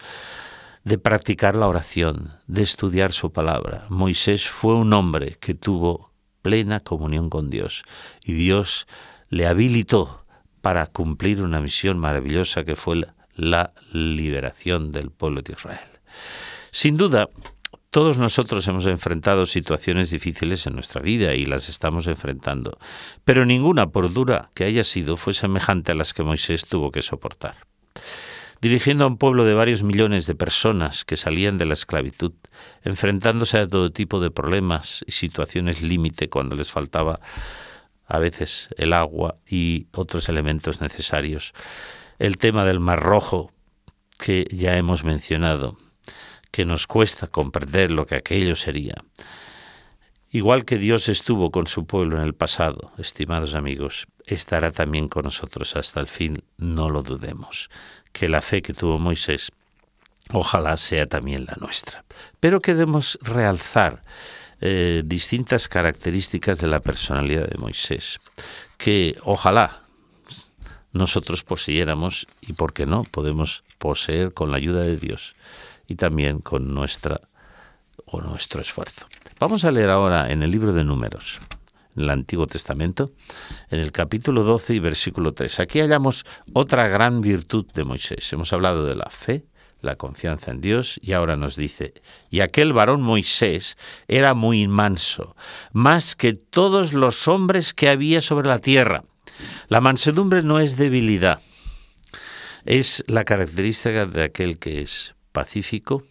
de 0.83 0.97
practicar 0.97 1.55
la 1.55 1.67
oración, 1.67 2.33
de 2.47 2.61
estudiar 2.61 3.11
su 3.11 3.31
palabra. 3.31 3.85
Moisés 3.89 4.47
fue 4.47 4.75
un 4.75 4.93
hombre 4.93 5.37
que 5.39 5.53
tuvo 5.53 6.13
plena 6.41 6.79
comunión 6.79 7.29
con 7.29 7.49
Dios 7.49 7.83
y 8.23 8.33
Dios 8.33 8.87
le 9.29 9.47
habilitó 9.47 10.25
para 10.61 10.85
cumplir 10.87 11.41
una 11.41 11.59
misión 11.59 11.99
maravillosa 11.99 12.63
que 12.63 12.75
fue 12.75 13.05
la 13.35 13.73
liberación 13.91 14.91
del 14.91 15.11
pueblo 15.11 15.41
de 15.41 15.53
Israel. 15.53 15.89
Sin 16.71 16.97
duda, 16.97 17.29
todos 17.89 18.17
nosotros 18.17 18.67
hemos 18.67 18.85
enfrentado 18.85 19.45
situaciones 19.45 20.11
difíciles 20.11 20.67
en 20.67 20.75
nuestra 20.75 21.01
vida 21.01 21.33
y 21.33 21.45
las 21.45 21.69
estamos 21.69 22.05
enfrentando, 22.07 22.77
pero 23.23 23.45
ninguna, 23.45 23.87
por 23.87 24.11
dura 24.13 24.49
que 24.53 24.65
haya 24.65 24.83
sido, 24.83 25.17
fue 25.17 25.33
semejante 25.33 25.93
a 25.93 25.95
las 25.95 26.13
que 26.13 26.23
Moisés 26.23 26.67
tuvo 26.67 26.91
que 26.91 27.01
soportar. 27.01 27.55
Dirigiendo 28.59 29.03
a 29.03 29.07
un 29.07 29.17
pueblo 29.17 29.45
de 29.45 29.53
varios 29.53 29.83
millones 29.83 30.25
de 30.27 30.35
personas 30.35 31.05
que 31.05 31.15
salían 31.15 31.57
de 31.57 31.65
la 31.65 31.73
esclavitud, 31.73 32.33
enfrentándose 32.83 33.59
a 33.59 33.67
todo 33.67 33.91
tipo 33.91 34.19
de 34.19 34.31
problemas 34.31 35.05
y 35.07 35.13
situaciones 35.13 35.81
límite 35.81 36.27
cuando 36.27 36.55
les 36.55 36.71
faltaba 36.71 37.19
a 38.05 38.19
veces 38.19 38.69
el 38.77 38.93
agua 38.93 39.37
y 39.47 39.87
otros 39.93 40.27
elementos 40.27 40.81
necesarios. 40.81 41.53
El 42.19 42.37
tema 42.37 42.65
del 42.65 42.79
Mar 42.79 43.01
Rojo, 43.01 43.51
que 44.19 44.47
ya 44.51 44.77
hemos 44.77 45.03
mencionado, 45.03 45.77
que 46.51 46.65
nos 46.65 46.87
cuesta 46.87 47.27
comprender 47.27 47.91
lo 47.91 48.05
que 48.05 48.15
aquello 48.15 48.55
sería. 48.55 48.95
Igual 50.29 50.65
que 50.65 50.77
Dios 50.77 51.07
estuvo 51.07 51.51
con 51.51 51.67
su 51.67 51.85
pueblo 51.85 52.17
en 52.17 52.23
el 52.23 52.35
pasado, 52.35 52.91
estimados 52.97 53.55
amigos, 53.55 54.07
estará 54.25 54.71
también 54.71 55.07
con 55.07 55.23
nosotros 55.23 55.75
hasta 55.75 56.01
el 56.01 56.07
fin, 56.07 56.43
no 56.57 56.89
lo 56.89 57.01
dudemos. 57.01 57.69
Que 58.11 58.27
la 58.27 58.41
fe 58.41 58.61
que 58.61 58.73
tuvo 58.73 58.99
Moisés, 58.99 59.51
ojalá 60.33 60.75
sea 60.75 61.05
también 61.05 61.45
la 61.45 61.55
nuestra. 61.59 62.03
Pero 62.41 62.61
queremos 62.61 63.17
realzar 63.21 64.03
eh, 64.59 65.01
distintas 65.05 65.69
características 65.69 66.59
de 66.59 66.67
la 66.67 66.81
personalidad 66.81 67.47
de 67.47 67.57
Moisés, 67.57 68.19
que 68.77 69.15
ojalá 69.23 69.83
nosotros 70.91 71.43
poseyéramos 71.43 72.27
y, 72.41 72.53
por 72.53 72.73
qué 72.73 72.85
no, 72.85 73.03
podemos 73.03 73.63
poseer 73.77 74.33
con 74.33 74.51
la 74.51 74.57
ayuda 74.57 74.81
de 74.81 74.97
Dios 74.97 75.35
y 75.87 75.95
también 75.95 76.39
con 76.39 76.67
nuestra 76.67 77.17
o 78.05 78.21
nuestro 78.21 78.61
esfuerzo. 78.61 79.07
Vamos 79.39 79.65
a 79.65 79.71
leer 79.71 79.89
ahora 79.89 80.31
en 80.31 80.43
el 80.43 80.51
libro 80.51 80.73
de 80.73 80.83
Números, 80.83 81.39
en 81.95 82.03
el 82.03 82.09
Antiguo 82.09 82.47
Testamento, 82.47 83.11
en 83.69 83.79
el 83.79 83.91
capítulo 83.91 84.43
12 84.43 84.75
y 84.75 84.79
versículo 84.79 85.33
3. 85.33 85.59
Aquí 85.59 85.79
hallamos 85.79 86.25
otra 86.53 86.87
gran 86.87 87.21
virtud 87.21 87.65
de 87.73 87.83
Moisés. 87.83 88.31
Hemos 88.33 88.53
hablado 88.53 88.85
de 88.85 88.95
la 88.95 89.09
fe, 89.09 89.45
la 89.81 89.95
confianza 89.95 90.51
en 90.51 90.61
Dios, 90.61 90.99
y 91.03 91.13
ahora 91.13 91.35
nos 91.35 91.55
dice, 91.55 91.93
y 92.29 92.39
aquel 92.39 92.73
varón 92.73 93.01
Moisés 93.01 93.77
era 94.07 94.33
muy 94.33 94.67
manso, 94.67 95.35
más 95.71 96.15
que 96.15 96.33
todos 96.33 96.93
los 96.93 97.27
hombres 97.27 97.73
que 97.73 97.89
había 97.89 98.21
sobre 98.21 98.47
la 98.47 98.59
tierra. 98.59 99.03
La 99.67 99.81
mansedumbre 99.81 100.41
no 100.41 100.59
es 100.59 100.77
debilidad, 100.77 101.41
es 102.65 103.03
la 103.07 103.23
característica 103.23 104.07
de 104.07 104.23
aquel 104.23 104.57
que 104.57 104.81
es 104.81 105.16
pacífico. 105.37 106.03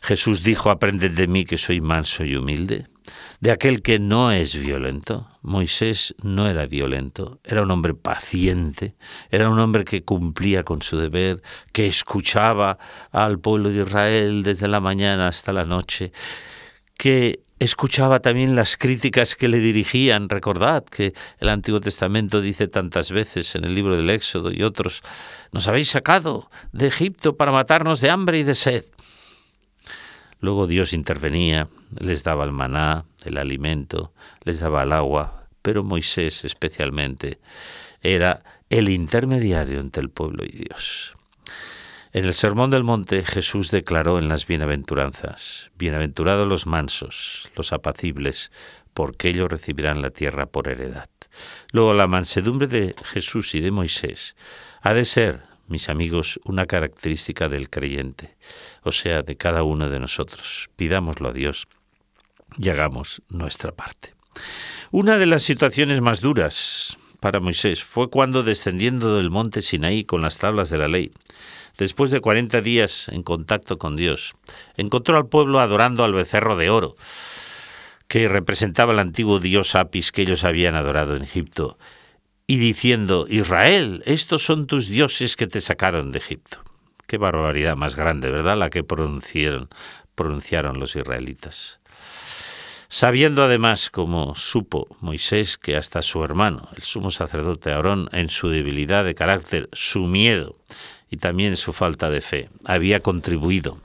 Jesús 0.00 0.44
dijo, 0.44 0.70
aprended 0.70 1.10
de 1.10 1.26
mí 1.26 1.44
que 1.44 1.58
soy 1.58 1.80
manso 1.80 2.22
y 2.24 2.36
humilde. 2.36 2.86
De 3.40 3.50
aquel 3.50 3.82
que 3.82 3.98
no 3.98 4.30
es 4.30 4.54
violento. 4.54 5.28
Moisés 5.42 6.14
no 6.22 6.46
era 6.48 6.66
violento, 6.66 7.40
era 7.42 7.62
un 7.62 7.70
hombre 7.72 7.94
paciente, 7.94 8.94
era 9.30 9.48
un 9.48 9.58
hombre 9.58 9.84
que 9.84 10.04
cumplía 10.04 10.62
con 10.62 10.82
su 10.82 10.96
deber, 10.98 11.42
que 11.72 11.88
escuchaba 11.88 12.78
al 13.10 13.40
pueblo 13.40 13.70
de 13.70 13.82
Israel 13.82 14.44
desde 14.44 14.68
la 14.68 14.80
mañana 14.80 15.26
hasta 15.26 15.52
la 15.52 15.64
noche, 15.64 16.12
que 16.96 17.45
escuchaba 17.58 18.20
también 18.20 18.54
las 18.56 18.76
críticas 18.76 19.34
que 19.34 19.48
le 19.48 19.58
dirigían. 19.58 20.28
Recordad 20.28 20.84
que 20.84 21.14
el 21.38 21.48
Antiguo 21.48 21.80
Testamento 21.80 22.40
dice 22.40 22.68
tantas 22.68 23.10
veces 23.10 23.54
en 23.54 23.64
el 23.64 23.74
libro 23.74 23.96
del 23.96 24.10
Éxodo 24.10 24.52
y 24.52 24.62
otros, 24.62 25.02
nos 25.52 25.68
habéis 25.68 25.90
sacado 25.90 26.50
de 26.72 26.88
Egipto 26.88 27.36
para 27.36 27.52
matarnos 27.52 28.00
de 28.00 28.10
hambre 28.10 28.38
y 28.38 28.42
de 28.42 28.54
sed. 28.54 28.84
Luego 30.40 30.66
Dios 30.66 30.92
intervenía, 30.92 31.68
les 31.98 32.22
daba 32.22 32.44
el 32.44 32.52
maná, 32.52 33.04
el 33.24 33.38
alimento, 33.38 34.12
les 34.44 34.60
daba 34.60 34.82
el 34.82 34.92
agua, 34.92 35.48
pero 35.62 35.82
Moisés 35.82 36.44
especialmente 36.44 37.40
era 38.02 38.42
el 38.68 38.88
intermediario 38.88 39.80
entre 39.80 40.02
el 40.02 40.10
pueblo 40.10 40.44
y 40.44 40.48
Dios. 40.48 41.15
En 42.16 42.24
el 42.24 42.32
Sermón 42.32 42.70
del 42.70 42.82
Monte 42.82 43.26
Jesús 43.26 43.70
declaró 43.70 44.18
en 44.18 44.30
las 44.30 44.46
bienaventuranzas, 44.46 45.70
Bienaventurados 45.76 46.48
los 46.48 46.66
mansos, 46.66 47.50
los 47.54 47.74
apacibles, 47.74 48.50
porque 48.94 49.28
ellos 49.28 49.50
recibirán 49.50 50.00
la 50.00 50.08
tierra 50.08 50.46
por 50.46 50.68
heredad. 50.68 51.10
Luego 51.72 51.92
la 51.92 52.06
mansedumbre 52.06 52.68
de 52.68 52.94
Jesús 53.04 53.54
y 53.54 53.60
de 53.60 53.70
Moisés 53.70 54.34
ha 54.80 54.94
de 54.94 55.04
ser, 55.04 55.42
mis 55.68 55.90
amigos, 55.90 56.40
una 56.46 56.64
característica 56.64 57.50
del 57.50 57.68
creyente, 57.68 58.38
o 58.82 58.92
sea, 58.92 59.20
de 59.22 59.36
cada 59.36 59.62
uno 59.62 59.90
de 59.90 60.00
nosotros. 60.00 60.70
Pidámoslo 60.74 61.28
a 61.28 61.32
Dios 61.34 61.68
y 62.56 62.70
hagamos 62.70 63.20
nuestra 63.28 63.72
parte. 63.72 64.14
Una 64.90 65.18
de 65.18 65.26
las 65.26 65.42
situaciones 65.42 66.00
más 66.00 66.22
duras 66.22 66.96
para 67.20 67.40
Moisés 67.40 67.82
fue 67.82 68.10
cuando 68.10 68.42
descendiendo 68.42 69.16
del 69.16 69.30
monte 69.30 69.62
Sinaí 69.62 70.04
con 70.04 70.22
las 70.22 70.38
tablas 70.38 70.70
de 70.70 70.78
la 70.78 70.88
ley, 70.88 71.10
después 71.78 72.10
de 72.10 72.20
40 72.20 72.60
días 72.60 73.08
en 73.08 73.22
contacto 73.22 73.78
con 73.78 73.96
Dios, 73.96 74.34
encontró 74.76 75.16
al 75.16 75.28
pueblo 75.28 75.60
adorando 75.60 76.04
al 76.04 76.12
becerro 76.12 76.56
de 76.56 76.70
oro, 76.70 76.96
que 78.08 78.28
representaba 78.28 78.92
el 78.92 78.98
antiguo 78.98 79.40
dios 79.40 79.74
Apis 79.74 80.12
que 80.12 80.22
ellos 80.22 80.44
habían 80.44 80.74
adorado 80.76 81.16
en 81.16 81.22
Egipto, 81.22 81.78
y 82.46 82.58
diciendo, 82.58 83.26
Israel, 83.28 84.02
estos 84.06 84.44
son 84.44 84.66
tus 84.66 84.88
dioses 84.88 85.36
que 85.36 85.48
te 85.48 85.60
sacaron 85.60 86.12
de 86.12 86.18
Egipto. 86.18 86.62
Qué 87.08 87.18
barbaridad 87.18 87.76
más 87.76 87.96
grande, 87.96 88.30
¿verdad? 88.30 88.56
La 88.56 88.70
que 88.70 88.84
pronunciaron, 88.84 89.68
pronunciaron 90.14 90.78
los 90.78 90.94
israelitas. 90.94 91.80
Sabiendo 92.88 93.42
además, 93.42 93.90
como 93.90 94.34
supo 94.34 94.86
Moisés, 95.00 95.58
que 95.58 95.76
hasta 95.76 96.02
su 96.02 96.22
hermano, 96.22 96.68
el 96.76 96.82
sumo 96.82 97.10
sacerdote 97.10 97.72
Aarón, 97.72 98.08
en 98.12 98.28
su 98.28 98.48
debilidad 98.48 99.04
de 99.04 99.14
carácter, 99.14 99.68
su 99.72 100.06
miedo 100.06 100.56
y 101.10 101.16
también 101.16 101.56
su 101.56 101.72
falta 101.72 102.10
de 102.10 102.20
fe, 102.20 102.48
había 102.64 103.00
contribuido 103.00 103.78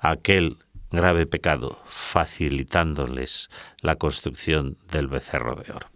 a 0.00 0.10
aquel 0.10 0.56
grave 0.90 1.26
pecado, 1.26 1.78
facilitándoles 1.86 3.50
la 3.82 3.96
construcción 3.96 4.78
del 4.90 5.08
becerro 5.08 5.54
de 5.54 5.72
oro. 5.72 5.88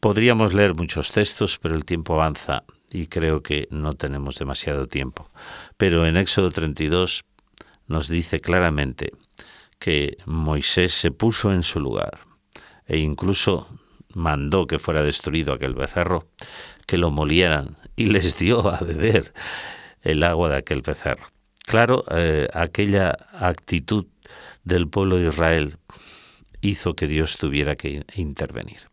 Podríamos 0.00 0.52
leer 0.52 0.74
muchos 0.74 1.10
textos, 1.10 1.58
pero 1.58 1.74
el 1.74 1.84
tiempo 1.84 2.14
avanza 2.14 2.64
y 2.90 3.06
creo 3.06 3.42
que 3.42 3.66
no 3.70 3.94
tenemos 3.94 4.38
demasiado 4.38 4.86
tiempo. 4.86 5.30
Pero 5.76 6.06
en 6.06 6.16
Éxodo 6.16 6.50
32 6.50 7.24
nos 7.88 8.08
dice 8.08 8.40
claramente 8.40 9.12
que 9.78 10.16
Moisés 10.26 10.92
se 10.92 11.10
puso 11.10 11.52
en 11.52 11.62
su 11.62 11.80
lugar 11.80 12.20
e 12.86 12.98
incluso 12.98 13.68
mandó 14.14 14.66
que 14.66 14.78
fuera 14.78 15.02
destruido 15.02 15.52
aquel 15.52 15.74
becerro, 15.74 16.28
que 16.86 16.98
lo 16.98 17.10
molieran 17.10 17.76
y 17.96 18.06
les 18.06 18.38
dio 18.38 18.68
a 18.68 18.78
beber 18.80 19.32
el 20.02 20.22
agua 20.22 20.48
de 20.48 20.56
aquel 20.56 20.82
becerro. 20.82 21.26
Claro, 21.64 22.04
eh, 22.10 22.48
aquella 22.54 23.10
actitud 23.32 24.06
del 24.64 24.88
pueblo 24.88 25.18
de 25.18 25.28
Israel 25.28 25.78
hizo 26.60 26.94
que 26.94 27.08
Dios 27.08 27.36
tuviera 27.36 27.76
que 27.76 28.04
intervenir. 28.14 28.88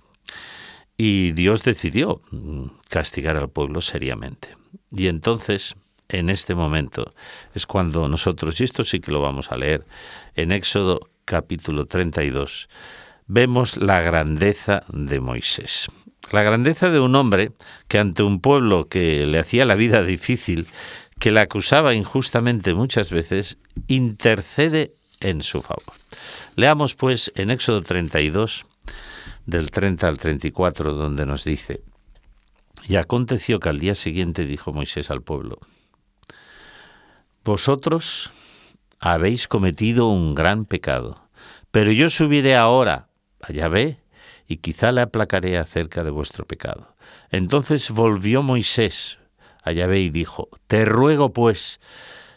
Y 0.97 1.31
Dios 1.31 1.63
decidió 1.63 2.21
mm, 2.31 2.65
castigar 2.89 3.37
al 3.37 3.49
pueblo 3.49 3.81
seriamente. 3.81 4.55
Y 4.91 5.07
entonces, 5.07 5.75
en 6.10 6.29
este 6.29 6.55
momento, 6.55 7.13
es 7.53 7.65
cuando 7.65 8.07
nosotros, 8.07 8.60
y 8.62 8.63
esto 8.63 8.83
sí 8.83 9.00
que 9.00 9.12
lo 9.12 9.22
vamos 9.22 9.51
a 9.51 9.57
leer, 9.57 9.86
en 10.36 10.51
Éxodo 10.51 11.10
capítulo 11.25 11.86
32, 11.86 12.69
vemos 13.27 13.77
la 13.77 14.01
grandeza 14.01 14.83
de 14.89 15.19
Moisés. 15.19 15.88
La 16.31 16.43
grandeza 16.43 16.89
de 16.89 17.00
un 17.00 17.15
hombre 17.15 17.51
que 17.88 18.00
ante 18.00 18.24
un 18.24 18.39
pueblo 18.39 18.86
que 18.86 19.25
le 19.25 19.39
hacía 19.39 19.65
la 19.65 19.75
vida 19.75 20.03
difícil, 20.03 20.67
que 21.19 21.31
le 21.31 21.41
acusaba 21.41 21.93
injustamente 21.93 22.74
muchas 22.74 23.10
veces, 23.10 23.57
intercede 23.88 24.93
en 25.19 25.41
su 25.41 25.62
favor. 25.62 25.93
Leamos 26.55 26.95
pues 26.95 27.31
en 27.36 27.50
Éxodo 27.50 27.81
32, 27.81 28.65
del 29.45 29.72
30 29.72 30.07
al 30.07 30.17
34, 30.17 30.93
donde 30.93 31.25
nos 31.25 31.43
dice, 31.43 31.81
y 32.88 32.95
aconteció 32.95 33.60
que 33.60 33.69
al 33.69 33.79
día 33.79 33.95
siguiente 33.95 34.45
dijo 34.45 34.74
Moisés 34.74 35.10
al 35.10 35.22
pueblo, 35.22 35.60
Vosotros 37.43 38.31
habéis 39.01 39.50
cometido 39.50 40.07
un 40.07 40.33
gran 40.33 40.63
pecado, 40.63 41.27
pero 41.71 41.91
yo 41.91 42.09
subiré 42.09 42.55
ahora 42.55 43.09
a 43.41 43.51
Yahvé 43.51 44.00
y 44.47 44.57
quizá 44.57 44.93
le 44.93 45.01
aplacaré 45.01 45.57
acerca 45.57 46.05
de 46.05 46.09
vuestro 46.09 46.45
pecado. 46.45 46.95
Entonces 47.31 47.89
volvió 47.89 48.43
Moisés 48.43 49.19
a 49.62 49.73
Yahvé 49.73 50.00
y 50.00 50.09
dijo, 50.09 50.47
Te 50.67 50.85
ruego 50.85 51.33
pues, 51.33 51.81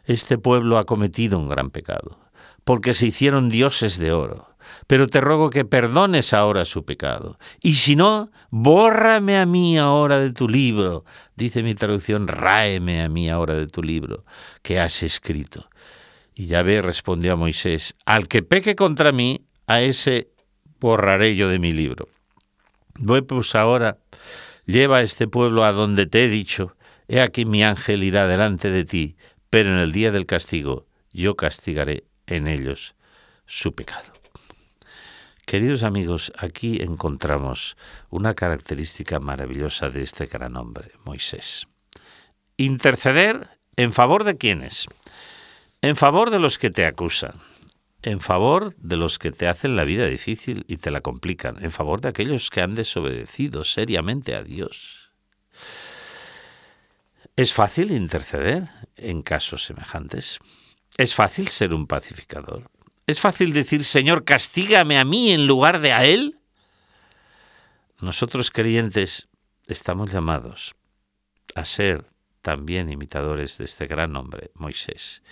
este 0.07 0.39
pueblo 0.39 0.77
ha 0.77 0.87
cometido 0.87 1.39
un 1.39 1.49
gran 1.49 1.71
pecado, 1.71 2.19
porque 2.65 2.93
se 2.93 3.07
hicieron 3.07 3.49
dioses 3.49 3.99
de 3.99 4.11
oro 4.11 4.56
pero 4.87 5.09
te 5.09 5.21
ruego 5.21 5.51
que 5.51 5.65
perdones 5.65 6.33
ahora 6.33 6.65
su 6.65 6.85
pecado. 6.85 7.39
Y 7.63 7.75
si 7.75 7.97
no, 7.97 8.31
bórrame 8.51 9.39
a 9.39 9.47
mí 9.47 9.79
ahora 9.79 10.19
de 10.19 10.33
tu 10.33 10.49
libro. 10.49 11.05
Dice 11.35 11.63
mi 11.63 11.75
traducción, 11.75 12.29
ráeme 12.29 13.03
a 13.03 13.09
mí 13.09 13.29
ahora 13.29 13.55
de 13.55 13.67
tu 13.67 13.83
libro 13.83 14.25
que 14.63 14.81
has 14.81 15.03
escrito. 15.03 15.69
Y 16.35 16.47
Yahvé 16.47 16.83
respondió 16.83 17.33
a 17.33 17.37
Moisés, 17.37 17.95
al 18.05 18.29
que 18.29 18.43
peque 18.43 18.75
contra 18.75 19.13
mí, 19.13 19.47
a 19.67 19.81
ese 19.81 20.31
borraré 20.81 21.35
yo 21.37 21.49
de 21.49 21.59
mi 21.59 21.73
libro. 21.73 22.09
Voy 22.99 23.23
pues 23.23 23.55
ahora, 23.55 23.99
lleva 24.65 24.99
a 24.99 25.03
este 25.03 25.29
pueblo 25.29 25.65
a 25.65 25.73
donde 25.73 26.07
te 26.07 26.25
he 26.25 26.29
dicho, 26.29 26.77
he 27.09 27.21
aquí 27.21 27.45
mi 27.45 27.63
ángel 27.63 28.05
irá 28.05 28.27
delante 28.27 28.71
de 28.71 28.85
ti, 28.85 29.17
pero 29.51 29.71
en 29.71 29.79
el 29.79 29.93
día 29.93 30.13
del 30.13 30.27
castigo 30.27 30.87
yo 31.13 31.37
castigaré 31.37 32.05
en 32.27 32.49
ellos 32.49 32.95
su 33.47 33.75
pecado. 33.75 34.16
Queridos 35.47 35.85
amigos, 35.85 36.33
aquí 36.37 36.83
encontramos 36.83 37.77
una 38.11 38.35
característica 38.35 39.21
maravillosa 39.21 39.91
de 39.91 40.03
este 40.03 40.27
gran 40.27 40.57
hombre, 40.57 40.91
Moisés. 41.05 41.69
Interceder 42.57 43.49
en 43.77 43.93
favor 43.93 44.25
de 44.25 44.37
quiénes? 44.37 44.89
En 45.83 45.95
favor 45.95 46.31
de 46.31 46.41
los 46.41 46.59
que 46.59 46.71
te 46.71 46.85
acusan, 46.85 47.35
en 48.03 48.19
favor 48.19 48.75
de 48.75 48.97
los 48.97 49.21
que 49.21 49.31
te 49.31 49.47
hacen 49.47 49.77
la 49.77 49.85
vida 49.85 50.09
difícil 50.09 50.65
y 50.67 50.79
te 50.79 50.91
la 50.91 51.01
complican, 51.01 51.63
en 51.63 51.71
favor 51.71 52.01
de 52.01 52.09
aquellos 52.09 52.51
que 52.51 52.63
han 52.63 52.75
desobedecido 52.75 53.63
seriamente 53.63 54.35
a 54.35 54.43
Dios. 54.43 55.13
¿Es 57.37 57.53
fácil 57.53 57.93
interceder 57.93 58.69
en 58.97 59.23
casos 59.23 59.65
semejantes? 59.65 60.41
¿Es 60.99 61.15
fácil 61.15 61.47
ser 61.47 61.73
un 61.73 61.87
pacificador? 61.87 62.69
¿Es 63.07 63.21
fácil 63.21 63.53
decir, 63.53 63.85
Señor, 63.85 64.25
castígame 64.25 64.99
a 64.99 65.05
mí 65.05 65.31
en 65.31 65.47
lugar 65.47 65.79
de 65.79 65.93
a 65.93 66.05
Él? 66.05 66.41
Nosotros 68.01 68.51
creyentes 68.51 69.29
estamos 69.69 70.13
llamados 70.13 70.75
a 71.55 71.65
ser 71.65 72.05
también 72.43 72.91
imitadores 72.91 73.59
de 73.59 73.65
este 73.65 73.87
gran 73.87 74.17
hombre, 74.17 74.51
Moisés. 74.55 75.23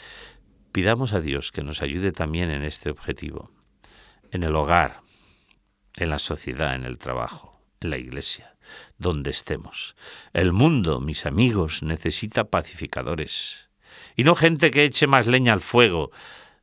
Pidamos 0.70 1.14
a 1.14 1.20
Dios 1.20 1.50
que 1.50 1.64
nos 1.64 1.82
ayude 1.82 2.12
también 2.12 2.50
en 2.50 2.62
este 2.62 2.90
objetivo, 2.90 3.50
en 4.30 4.44
el 4.44 4.54
hogar, 4.54 5.00
en 5.96 6.10
la 6.10 6.20
sociedad, 6.20 6.76
en 6.76 6.84
el 6.84 6.98
trabajo, 6.98 7.60
en 7.80 7.90
la 7.90 7.98
iglesia, 7.98 8.56
donde 8.98 9.30
estemos. 9.30 9.96
El 10.32 10.52
mundo, 10.52 11.00
mis 11.00 11.26
amigos, 11.26 11.82
necesita 11.82 12.44
pacificadores, 12.44 13.68
y 14.14 14.22
no 14.22 14.36
gente 14.36 14.70
que 14.70 14.84
eche 14.84 15.08
más 15.08 15.26
leña 15.26 15.52
al 15.52 15.60
fuego, 15.60 16.12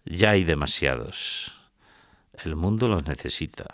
ya 0.05 0.31
hay 0.31 0.43
demasiados. 0.43 1.53
El 2.43 2.55
mundo 2.55 2.87
los 2.87 3.05
necesita. 3.05 3.65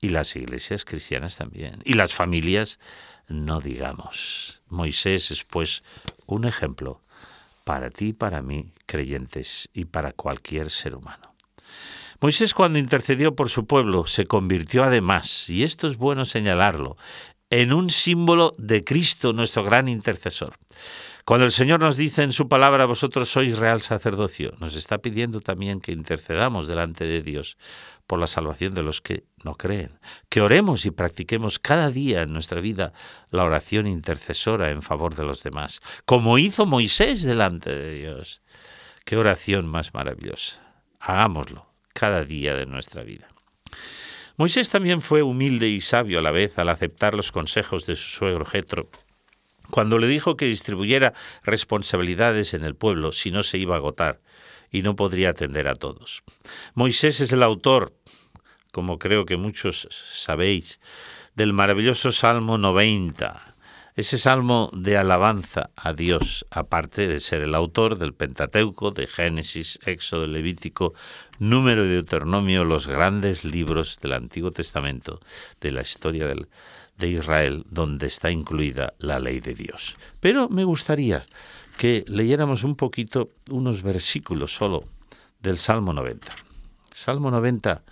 Y 0.00 0.08
las 0.08 0.34
iglesias 0.34 0.84
cristianas 0.84 1.36
también. 1.36 1.80
Y 1.84 1.94
las 1.94 2.12
familias, 2.12 2.80
no 3.28 3.60
digamos. 3.60 4.60
Moisés 4.68 5.30
es 5.30 5.44
pues 5.44 5.84
un 6.26 6.44
ejemplo 6.44 7.00
para 7.64 7.90
ti 7.90 8.08
y 8.08 8.12
para 8.12 8.42
mí, 8.42 8.72
creyentes, 8.86 9.68
y 9.72 9.84
para 9.84 10.12
cualquier 10.12 10.70
ser 10.70 10.96
humano. 10.96 11.34
Moisés 12.20 12.54
cuando 12.54 12.78
intercedió 12.78 13.34
por 13.34 13.48
su 13.48 13.66
pueblo 13.66 14.06
se 14.06 14.26
convirtió 14.26 14.84
además, 14.84 15.48
y 15.48 15.64
esto 15.64 15.88
es 15.88 15.96
bueno 15.96 16.24
señalarlo, 16.24 16.96
en 17.50 17.72
un 17.72 17.90
símbolo 17.90 18.54
de 18.58 18.82
Cristo, 18.84 19.32
nuestro 19.32 19.64
gran 19.64 19.88
intercesor. 19.88 20.56
Cuando 21.24 21.46
el 21.46 21.52
Señor 21.52 21.80
nos 21.80 21.96
dice 21.96 22.24
en 22.24 22.32
su 22.32 22.48
palabra, 22.48 22.84
vosotros 22.84 23.30
sois 23.30 23.56
real 23.56 23.80
sacerdocio, 23.80 24.54
nos 24.58 24.74
está 24.74 24.98
pidiendo 24.98 25.40
también 25.40 25.80
que 25.80 25.92
intercedamos 25.92 26.66
delante 26.66 27.04
de 27.04 27.22
Dios 27.22 27.56
por 28.08 28.18
la 28.18 28.26
salvación 28.26 28.74
de 28.74 28.82
los 28.82 29.00
que 29.00 29.24
no 29.44 29.54
creen, 29.54 30.00
que 30.28 30.40
oremos 30.40 30.84
y 30.84 30.90
practiquemos 30.90 31.60
cada 31.60 31.90
día 31.90 32.22
en 32.22 32.32
nuestra 32.32 32.60
vida 32.60 32.92
la 33.30 33.44
oración 33.44 33.86
intercesora 33.86 34.70
en 34.70 34.82
favor 34.82 35.14
de 35.14 35.22
los 35.22 35.44
demás, 35.44 35.80
como 36.06 36.38
hizo 36.38 36.66
Moisés 36.66 37.22
delante 37.22 37.72
de 37.72 37.94
Dios. 37.94 38.42
Qué 39.04 39.16
oración 39.16 39.66
más 39.66 39.94
maravillosa. 39.94 40.60
Hagámoslo 40.98 41.66
cada 41.92 42.24
día 42.24 42.56
de 42.56 42.66
nuestra 42.66 43.04
vida. 43.04 43.28
Moisés 44.36 44.70
también 44.70 45.00
fue 45.00 45.22
humilde 45.22 45.68
y 45.68 45.80
sabio 45.80 46.18
a 46.18 46.22
la 46.22 46.32
vez 46.32 46.58
al 46.58 46.68
aceptar 46.68 47.14
los 47.14 47.30
consejos 47.30 47.86
de 47.86 47.94
su 47.94 48.08
suegro 48.08 48.44
Jetro 48.44 48.88
cuando 49.70 49.98
le 49.98 50.06
dijo 50.06 50.36
que 50.36 50.46
distribuyera 50.46 51.14
responsabilidades 51.42 52.54
en 52.54 52.64
el 52.64 52.74
pueblo, 52.74 53.12
si 53.12 53.30
no 53.30 53.42
se 53.42 53.58
iba 53.58 53.74
a 53.74 53.78
agotar 53.78 54.20
y 54.70 54.82
no 54.82 54.96
podría 54.96 55.30
atender 55.30 55.68
a 55.68 55.74
todos. 55.74 56.22
Moisés 56.74 57.20
es 57.20 57.32
el 57.32 57.42
autor, 57.42 57.94
como 58.72 58.98
creo 58.98 59.26
que 59.26 59.36
muchos 59.36 59.86
sabéis, 59.90 60.80
del 61.34 61.52
maravilloso 61.52 62.12
Salmo 62.12 62.58
90, 62.58 63.52
ese 63.94 64.16
salmo 64.16 64.70
de 64.72 64.96
alabanza 64.96 65.68
a 65.76 65.92
Dios, 65.92 66.46
aparte 66.50 67.06
de 67.06 67.20
ser 67.20 67.42
el 67.42 67.54
autor 67.54 67.98
del 67.98 68.14
Pentateuco, 68.14 68.90
de 68.90 69.06
Génesis, 69.06 69.78
Éxodo, 69.84 70.26
Levítico, 70.26 70.94
Número 71.38 71.84
y 71.84 71.90
Deuteronomio, 71.90 72.64
los 72.64 72.86
grandes 72.86 73.44
libros 73.44 73.98
del 74.00 74.14
Antiguo 74.14 74.50
Testamento, 74.50 75.20
de 75.60 75.72
la 75.72 75.82
historia 75.82 76.26
del, 76.26 76.48
de 77.02 77.08
Israel, 77.08 77.64
donde 77.68 78.06
está 78.06 78.30
incluida 78.30 78.94
la 78.98 79.18
ley 79.18 79.40
de 79.40 79.54
Dios. 79.54 79.96
Pero 80.20 80.48
me 80.48 80.64
gustaría 80.64 81.26
que 81.76 82.04
leyéramos 82.06 82.62
un 82.62 82.76
poquito 82.76 83.30
unos 83.50 83.82
versículos 83.82 84.54
solo 84.54 84.84
del 85.40 85.58
Salmo 85.58 85.92
90. 85.92 86.32
Salmo 86.94 87.32
90, 87.32 87.82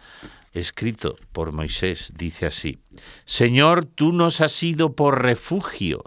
escrito 0.54 1.16
por 1.32 1.52
Moisés, 1.52 2.12
dice 2.16 2.46
así, 2.46 2.78
Señor, 3.24 3.84
tú 3.84 4.12
nos 4.12 4.40
has 4.40 4.52
sido 4.52 4.94
por 4.94 5.22
refugio 5.22 6.04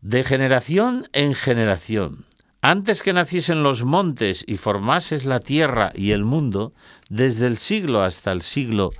de 0.00 0.24
generación 0.24 1.06
en 1.12 1.34
generación. 1.34 2.26
Antes 2.60 3.02
que 3.02 3.12
naciesen 3.12 3.62
los 3.62 3.84
montes 3.84 4.44
y 4.46 4.56
formases 4.56 5.24
la 5.24 5.38
tierra 5.38 5.92
y 5.94 6.10
el 6.10 6.24
mundo, 6.24 6.74
desde 7.08 7.46
el 7.46 7.56
siglo 7.56 8.02
hasta 8.02 8.32
el 8.32 8.42
siglo, 8.42 8.90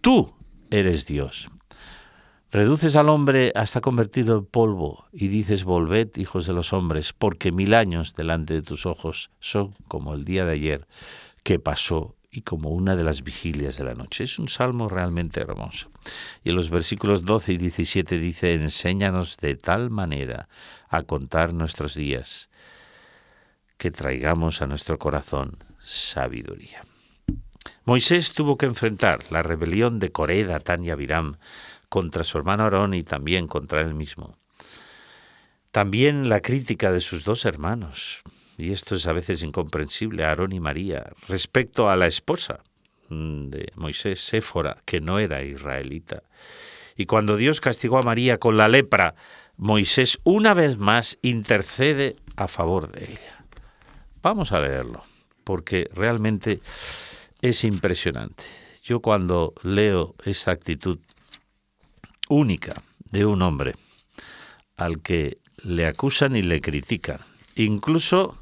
tú 0.00 0.36
eres 0.70 1.06
Dios. 1.06 1.48
Reduces 2.52 2.96
al 2.96 3.08
hombre 3.08 3.52
hasta 3.54 3.80
convertirlo 3.80 4.38
en 4.38 4.46
polvo 4.46 5.06
y 5.12 5.28
dices, 5.28 5.64
volved, 5.64 6.16
hijos 6.16 6.46
de 6.46 6.54
los 6.54 6.72
hombres, 6.72 7.12
porque 7.12 7.52
mil 7.52 7.74
años 7.74 8.14
delante 8.14 8.54
de 8.54 8.62
tus 8.62 8.86
ojos 8.86 9.30
son 9.40 9.74
como 9.88 10.14
el 10.14 10.24
día 10.24 10.44
de 10.44 10.52
ayer 10.52 10.86
que 11.42 11.58
pasó 11.58 12.16
y 12.30 12.42
como 12.42 12.70
una 12.70 12.96
de 12.96 13.04
las 13.04 13.22
vigilias 13.22 13.76
de 13.76 13.84
la 13.84 13.94
noche. 13.94 14.24
Es 14.24 14.38
un 14.38 14.48
salmo 14.48 14.88
realmente 14.88 15.40
hermoso. 15.40 15.90
Y 16.44 16.50
en 16.50 16.56
los 16.56 16.70
versículos 16.70 17.24
12 17.24 17.54
y 17.54 17.56
17 17.56 18.18
dice, 18.18 18.54
enséñanos 18.54 19.36
de 19.38 19.56
tal 19.56 19.90
manera 19.90 20.48
a 20.88 21.02
contar 21.02 21.52
nuestros 21.52 21.94
días 21.94 22.48
que 23.76 23.90
traigamos 23.90 24.62
a 24.62 24.66
nuestro 24.66 24.98
corazón 24.98 25.58
sabiduría. 25.82 26.82
Moisés 27.84 28.32
tuvo 28.32 28.56
que 28.56 28.66
enfrentar 28.66 29.24
la 29.30 29.42
rebelión 29.42 29.98
de 29.98 30.12
Coré, 30.12 30.44
Datán 30.44 30.84
y 30.84 30.90
Abiram 30.90 31.36
contra 31.88 32.24
su 32.24 32.38
hermano 32.38 32.64
Aarón 32.64 32.94
y 32.94 33.02
también 33.02 33.46
contra 33.46 33.80
él 33.80 33.94
mismo. 33.94 34.36
También 35.70 36.28
la 36.28 36.40
crítica 36.40 36.90
de 36.90 37.00
sus 37.00 37.24
dos 37.24 37.44
hermanos, 37.44 38.22
y 38.56 38.72
esto 38.72 38.94
es 38.94 39.06
a 39.06 39.12
veces 39.12 39.42
incomprensible, 39.42 40.24
Aarón 40.24 40.52
y 40.52 40.60
María, 40.60 41.12
respecto 41.28 41.90
a 41.90 41.96
la 41.96 42.06
esposa 42.06 42.60
mm, 43.08 43.48
de 43.50 43.72
Moisés, 43.76 44.20
Séfora, 44.20 44.78
que 44.84 45.00
no 45.00 45.18
era 45.18 45.42
israelita. 45.42 46.22
Y 46.96 47.06
cuando 47.06 47.36
Dios 47.36 47.60
castigó 47.60 47.98
a 47.98 48.02
María 48.02 48.38
con 48.38 48.56
la 48.56 48.68
lepra, 48.68 49.14
Moisés 49.58 50.18
una 50.24 50.54
vez 50.54 50.78
más 50.78 51.18
intercede 51.22 52.16
a 52.36 52.48
favor 52.48 52.90
de 52.90 53.12
ella. 53.12 53.44
Vamos 54.22 54.52
a 54.52 54.60
leerlo, 54.60 55.04
porque 55.44 55.90
realmente 55.94 56.60
es 57.42 57.64
impresionante. 57.64 58.44
Yo 58.82 59.00
cuando 59.00 59.52
leo 59.62 60.14
esa 60.24 60.52
actitud 60.52 60.98
única 62.28 62.82
de 63.10 63.26
un 63.26 63.42
hombre 63.42 63.74
al 64.76 65.00
que 65.00 65.38
le 65.64 65.86
acusan 65.86 66.36
y 66.36 66.42
le 66.42 66.60
critican, 66.60 67.18
incluso 67.56 68.36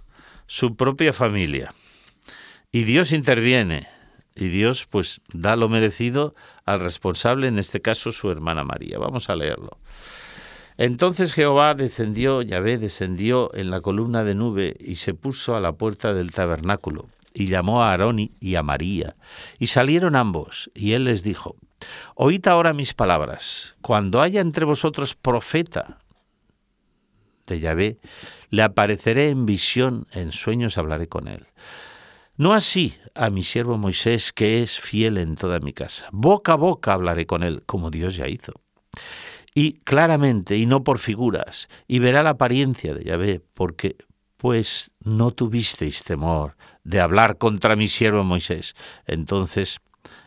su 0.46 0.76
propia 0.76 1.12
familia, 1.12 1.72
y 2.72 2.84
Dios 2.84 3.12
interviene, 3.12 3.88
y 4.34 4.48
Dios 4.48 4.86
pues 4.90 5.20
da 5.32 5.54
lo 5.54 5.68
merecido 5.68 6.34
al 6.64 6.80
responsable, 6.80 7.46
en 7.46 7.58
este 7.58 7.80
caso 7.80 8.10
su 8.10 8.30
hermana 8.30 8.64
María. 8.64 8.98
Vamos 8.98 9.30
a 9.30 9.36
leerlo. 9.36 9.78
Entonces 10.76 11.34
Jehová 11.34 11.74
descendió, 11.74 12.42
Yahvé 12.42 12.78
descendió 12.78 13.54
en 13.54 13.70
la 13.70 13.80
columna 13.80 14.24
de 14.24 14.34
nube 14.34 14.76
y 14.80 14.96
se 14.96 15.14
puso 15.14 15.54
a 15.54 15.60
la 15.60 15.72
puerta 15.72 16.14
del 16.14 16.32
tabernáculo 16.32 17.06
y 17.34 17.48
llamó 17.48 17.82
a 17.82 17.90
Aarón 17.90 18.30
y 18.40 18.54
a 18.54 18.62
María. 18.62 19.16
Y 19.58 19.66
salieron 19.66 20.16
ambos, 20.16 20.70
y 20.74 20.92
él 20.92 21.04
les 21.04 21.22
dijo, 21.22 21.56
Oíd 22.14 22.46
ahora 22.46 22.72
mis 22.72 22.94
palabras, 22.94 23.76
cuando 23.82 24.22
haya 24.22 24.40
entre 24.40 24.64
vosotros 24.64 25.14
profeta 25.14 25.98
de 27.46 27.60
Yahvé, 27.60 27.98
le 28.48 28.62
apareceré 28.62 29.28
en 29.28 29.44
visión, 29.44 30.06
en 30.12 30.32
sueños 30.32 30.78
hablaré 30.78 31.08
con 31.08 31.28
él. 31.28 31.46
No 32.36 32.54
así 32.54 32.94
a 33.14 33.30
mi 33.30 33.42
siervo 33.42 33.78
Moisés, 33.78 34.32
que 34.32 34.62
es 34.62 34.78
fiel 34.80 35.18
en 35.18 35.36
toda 35.36 35.60
mi 35.60 35.72
casa. 35.72 36.08
Boca 36.10 36.52
a 36.52 36.56
boca 36.56 36.92
hablaré 36.92 37.26
con 37.26 37.42
él, 37.42 37.62
como 37.66 37.90
Dios 37.90 38.16
ya 38.16 38.28
hizo. 38.28 38.52
Y 39.54 39.74
claramente, 39.74 40.56
y 40.56 40.66
no 40.66 40.82
por 40.82 40.98
figuras, 40.98 41.68
y 41.86 42.00
verá 42.00 42.22
la 42.22 42.30
apariencia 42.30 42.94
de 42.94 43.04
Yahvé, 43.04 43.40
porque 43.54 43.96
pues 44.36 44.92
no 45.00 45.30
tuvisteis 45.30 46.02
temor 46.02 46.56
de 46.84 47.00
hablar 47.00 47.38
contra 47.38 47.76
mi 47.76 47.88
siervo 47.88 48.22
Moisés. 48.22 48.74
Entonces 49.06 49.80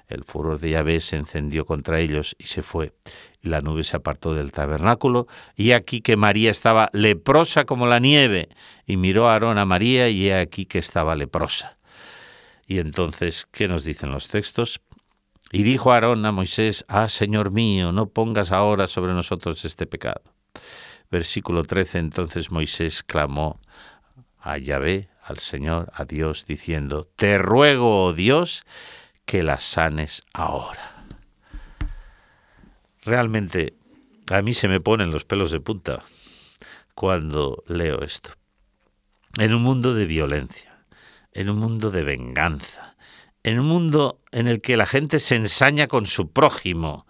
el 0.07 0.23
furor 0.23 0.59
de 0.59 0.71
Yahvé 0.71 1.01
se 1.01 1.17
encendió 1.17 1.65
contra 1.65 1.99
ellos 1.99 2.35
y 2.39 2.47
se 2.47 2.63
fue. 2.63 2.93
Y 3.41 3.49
la 3.49 3.61
nube 3.61 3.83
se 3.83 3.97
apartó 3.97 4.33
del 4.33 4.51
tabernáculo, 4.51 5.27
y 5.55 5.71
aquí 5.73 6.01
que 6.01 6.15
María 6.15 6.49
estaba 6.49 6.89
leprosa 6.93 7.65
como 7.65 7.87
la 7.87 7.99
nieve, 7.99 8.49
y 8.85 8.97
miró 8.97 9.27
a 9.27 9.33
Aarón 9.33 9.57
a 9.57 9.65
María, 9.65 10.07
y 10.09 10.29
he 10.29 10.35
aquí 10.35 10.65
que 10.65 10.79
estaba 10.79 11.15
leprosa. 11.15 11.77
Y 12.65 12.79
entonces, 12.79 13.47
¿qué 13.51 13.67
nos 13.67 13.83
dicen 13.83 14.11
los 14.11 14.29
textos? 14.29 14.79
Y 15.51 15.63
dijo 15.63 15.91
Aarón 15.91 16.25
a 16.25 16.31
Moisés, 16.31 16.85
Ah, 16.87 17.09
Señor 17.09 17.51
mío, 17.51 17.91
no 17.91 18.09
pongas 18.09 18.51
ahora 18.51 18.87
sobre 18.87 19.13
nosotros 19.13 19.63
este 19.65 19.87
pecado. 19.87 20.21
Versículo 21.11 21.63
13, 21.63 21.99
entonces 21.99 22.51
Moisés 22.51 23.03
clamó 23.03 23.61
a 24.39 24.57
Yahvé, 24.57 25.09
al 25.27 25.39
Señor, 25.39 25.91
a 25.93 26.05
Dios, 26.05 26.45
diciendo, 26.45 27.09
Te 27.15 27.37
ruego, 27.37 28.05
oh 28.05 28.13
Dios, 28.13 28.63
que 29.25 29.43
la 29.43 29.59
sanes 29.59 30.23
ahora. 30.33 31.05
Realmente 33.03 33.75
a 34.29 34.41
mí 34.41 34.53
se 34.53 34.67
me 34.67 34.81
ponen 34.81 35.11
los 35.11 35.25
pelos 35.25 35.51
de 35.51 35.59
punta 35.59 36.03
cuando 36.93 37.63
leo 37.67 38.01
esto. 38.01 38.31
En 39.37 39.53
un 39.53 39.61
mundo 39.61 39.93
de 39.93 40.05
violencia, 40.05 40.85
en 41.31 41.49
un 41.49 41.57
mundo 41.57 41.91
de 41.91 42.03
venganza, 42.03 42.97
en 43.43 43.59
un 43.59 43.67
mundo 43.67 44.21
en 44.31 44.47
el 44.47 44.61
que 44.61 44.77
la 44.77 44.85
gente 44.85 45.19
se 45.19 45.35
ensaña 45.35 45.87
con 45.87 46.05
su 46.05 46.31
prójimo, 46.31 47.06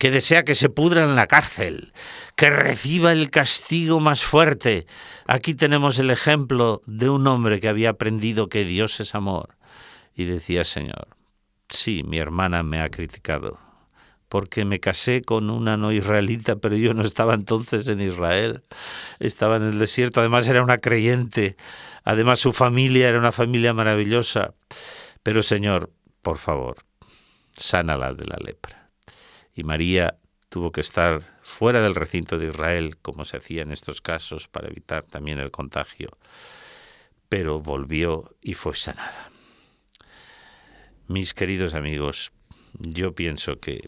que 0.00 0.10
desea 0.10 0.44
que 0.44 0.54
se 0.54 0.70
pudra 0.70 1.04
en 1.04 1.14
la 1.14 1.26
cárcel, 1.26 1.92
que 2.34 2.48
reciba 2.48 3.12
el 3.12 3.28
castigo 3.28 4.00
más 4.00 4.24
fuerte. 4.24 4.86
Aquí 5.26 5.54
tenemos 5.54 5.98
el 5.98 6.10
ejemplo 6.10 6.80
de 6.86 7.10
un 7.10 7.26
hombre 7.26 7.60
que 7.60 7.68
había 7.68 7.90
aprendido 7.90 8.48
que 8.48 8.64
Dios 8.64 8.98
es 9.00 9.14
amor 9.14 9.58
y 10.14 10.24
decía, 10.24 10.64
Señor, 10.64 11.08
sí, 11.68 12.02
mi 12.02 12.16
hermana 12.16 12.62
me 12.62 12.80
ha 12.80 12.88
criticado, 12.88 13.60
porque 14.30 14.64
me 14.64 14.80
casé 14.80 15.20
con 15.20 15.50
una 15.50 15.76
no 15.76 15.92
israelita, 15.92 16.56
pero 16.56 16.76
yo 16.76 16.94
no 16.94 17.02
estaba 17.02 17.34
entonces 17.34 17.86
en 17.86 18.00
Israel, 18.00 18.62
estaba 19.18 19.56
en 19.56 19.64
el 19.64 19.78
desierto, 19.78 20.20
además 20.20 20.48
era 20.48 20.62
una 20.62 20.78
creyente, 20.78 21.56
además 22.04 22.40
su 22.40 22.54
familia 22.54 23.06
era 23.06 23.18
una 23.18 23.32
familia 23.32 23.74
maravillosa. 23.74 24.54
Pero 25.22 25.42
Señor, 25.42 25.90
por 26.22 26.38
favor, 26.38 26.78
sánala 27.52 28.14
de 28.14 28.24
la 28.24 28.38
lepra 28.42 28.79
y 29.54 29.64
María 29.64 30.18
tuvo 30.48 30.72
que 30.72 30.80
estar 30.80 31.22
fuera 31.42 31.80
del 31.80 31.94
recinto 31.94 32.38
de 32.38 32.48
Israel, 32.48 32.96
como 33.00 33.24
se 33.24 33.36
hacía 33.38 33.62
en 33.62 33.72
estos 33.72 34.00
casos, 34.00 34.48
para 34.48 34.68
evitar 34.68 35.04
también 35.04 35.38
el 35.38 35.50
contagio, 35.50 36.10
pero 37.28 37.60
volvió 37.60 38.36
y 38.42 38.54
fue 38.54 38.74
sanada. 38.74 39.30
Mis 41.06 41.34
queridos 41.34 41.74
amigos, 41.74 42.32
yo 42.74 43.14
pienso 43.14 43.58
que 43.58 43.84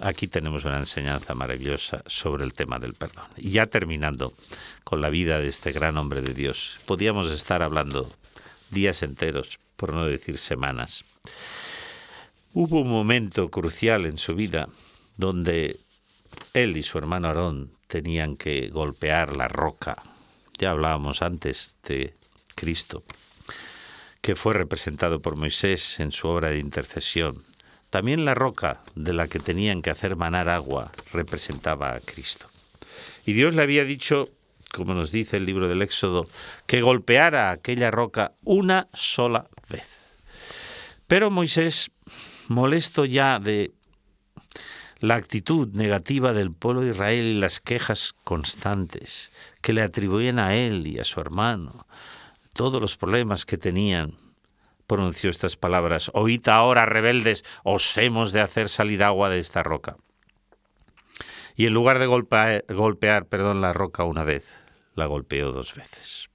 aquí 0.00 0.28
tenemos 0.28 0.64
una 0.64 0.78
enseñanza 0.78 1.34
maravillosa 1.34 2.02
sobre 2.06 2.44
el 2.44 2.54
tema 2.54 2.78
del 2.78 2.94
perdón. 2.94 3.26
Y 3.36 3.50
ya 3.50 3.66
terminando 3.66 4.32
con 4.82 5.00
la 5.00 5.10
vida 5.10 5.40
de 5.40 5.48
este 5.48 5.72
gran 5.72 5.96
hombre 5.98 6.20
de 6.20 6.34
Dios, 6.34 6.78
podíamos 6.86 7.30
estar 7.30 7.62
hablando 7.62 8.10
días 8.70 9.02
enteros, 9.02 9.58
por 9.76 9.94
no 9.94 10.04
decir 10.04 10.38
semanas. 10.38 11.04
Hubo 12.52 12.80
un 12.80 12.90
momento 12.90 13.50
crucial 13.50 14.06
en 14.06 14.18
su 14.18 14.34
vida 14.34 14.68
donde 15.16 15.76
él 16.52 16.76
y 16.76 16.82
su 16.82 16.98
hermano 16.98 17.28
Aarón 17.28 17.72
tenían 17.86 18.36
que 18.36 18.68
golpear 18.68 19.36
la 19.36 19.48
roca. 19.48 20.02
Ya 20.58 20.70
hablábamos 20.70 21.22
antes 21.22 21.76
de 21.86 22.14
Cristo, 22.54 23.02
que 24.20 24.36
fue 24.36 24.54
representado 24.54 25.20
por 25.20 25.36
Moisés 25.36 26.00
en 26.00 26.12
su 26.12 26.28
obra 26.28 26.48
de 26.48 26.58
intercesión. 26.58 27.42
También 27.90 28.24
la 28.24 28.34
roca 28.34 28.82
de 28.94 29.12
la 29.12 29.28
que 29.28 29.38
tenían 29.38 29.82
que 29.82 29.90
hacer 29.90 30.16
manar 30.16 30.48
agua 30.48 30.90
representaba 31.12 31.94
a 31.94 32.00
Cristo. 32.00 32.48
Y 33.26 33.32
Dios 33.32 33.54
le 33.54 33.62
había 33.62 33.84
dicho, 33.84 34.28
como 34.72 34.94
nos 34.94 35.12
dice 35.12 35.36
el 35.36 35.46
libro 35.46 35.68
del 35.68 35.82
Éxodo, 35.82 36.28
que 36.66 36.82
golpeara 36.82 37.50
aquella 37.50 37.90
roca 37.90 38.32
una 38.42 38.88
sola 38.92 39.48
vez. 39.68 39.86
Pero 41.06 41.30
Moisés, 41.30 41.90
molesto 42.48 43.04
ya 43.04 43.38
de 43.38 43.72
la 45.04 45.16
actitud 45.16 45.68
negativa 45.74 46.32
del 46.32 46.50
pueblo 46.50 46.80
de 46.80 46.92
Israel 46.92 47.26
y 47.26 47.34
las 47.34 47.60
quejas 47.60 48.14
constantes 48.24 49.32
que 49.60 49.74
le 49.74 49.82
atribuían 49.82 50.38
a 50.38 50.54
él 50.54 50.86
y 50.86 50.98
a 50.98 51.04
su 51.04 51.20
hermano, 51.20 51.86
todos 52.54 52.80
los 52.80 52.96
problemas 52.96 53.44
que 53.44 53.58
tenían, 53.58 54.14
pronunció 54.86 55.28
estas 55.28 55.56
palabras, 55.56 56.10
oíd 56.14 56.48
ahora, 56.48 56.86
rebeldes, 56.86 57.44
os 57.64 57.98
hemos 57.98 58.32
de 58.32 58.40
hacer 58.40 58.70
salir 58.70 59.02
agua 59.02 59.28
de 59.28 59.40
esta 59.40 59.62
roca. 59.62 59.98
Y 61.54 61.66
en 61.66 61.74
lugar 61.74 61.98
de 61.98 62.06
golpear, 62.06 62.64
golpear 62.70 63.26
perdón, 63.26 63.60
la 63.60 63.74
roca 63.74 64.04
una 64.04 64.24
vez, 64.24 64.54
la 64.94 65.04
golpeó 65.04 65.52
dos 65.52 65.74
veces. 65.74 66.30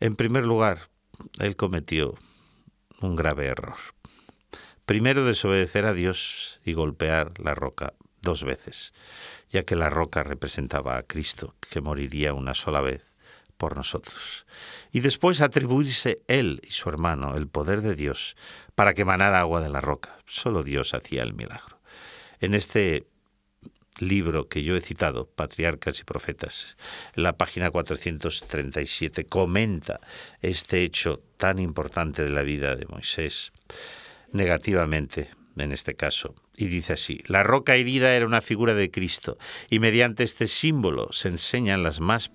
En 0.00 0.16
primer 0.16 0.44
lugar, 0.44 0.90
él 1.38 1.56
cometió 1.56 2.14
un 3.00 3.16
grave 3.16 3.46
error. 3.46 3.78
Primero 4.86 5.24
desobedecer 5.24 5.84
a 5.84 5.94
Dios 5.94 6.60
y 6.64 6.72
golpear 6.72 7.32
la 7.40 7.56
roca 7.56 7.94
dos 8.22 8.44
veces, 8.44 8.94
ya 9.50 9.64
que 9.64 9.74
la 9.74 9.90
roca 9.90 10.22
representaba 10.22 10.96
a 10.96 11.02
Cristo, 11.02 11.56
que 11.68 11.80
moriría 11.80 12.34
una 12.34 12.54
sola 12.54 12.80
vez 12.80 13.16
por 13.56 13.76
nosotros. 13.76 14.46
Y 14.92 15.00
después 15.00 15.40
atribuirse 15.40 16.22
él 16.28 16.60
y 16.62 16.70
su 16.70 16.88
hermano 16.88 17.34
el 17.36 17.48
poder 17.48 17.80
de 17.80 17.96
Dios 17.96 18.36
para 18.76 18.94
que 18.94 19.04
manara 19.04 19.40
agua 19.40 19.60
de 19.60 19.70
la 19.70 19.80
roca. 19.80 20.18
Solo 20.24 20.62
Dios 20.62 20.94
hacía 20.94 21.24
el 21.24 21.34
milagro. 21.34 21.80
En 22.38 22.54
este 22.54 23.08
libro 23.98 24.48
que 24.48 24.62
yo 24.62 24.76
he 24.76 24.80
citado, 24.80 25.26
Patriarcas 25.26 25.98
y 25.98 26.04
Profetas, 26.04 26.76
en 27.16 27.24
la 27.24 27.36
página 27.36 27.72
437, 27.72 29.26
comenta 29.26 29.98
este 30.42 30.84
hecho 30.84 31.24
tan 31.38 31.58
importante 31.58 32.22
de 32.22 32.30
la 32.30 32.42
vida 32.42 32.76
de 32.76 32.86
Moisés 32.86 33.52
negativamente 34.32 35.30
en 35.56 35.72
este 35.72 35.94
caso. 35.94 36.34
Y 36.56 36.66
dice 36.66 36.94
así, 36.94 37.20
la 37.26 37.42
roca 37.42 37.76
herida 37.76 38.14
era 38.14 38.26
una 38.26 38.40
figura 38.40 38.74
de 38.74 38.90
Cristo 38.90 39.38
y 39.70 39.78
mediante 39.78 40.22
este 40.22 40.46
símbolo 40.46 41.08
se 41.12 41.28
enseñan 41.28 41.82
las 41.82 42.00
más 42.00 42.30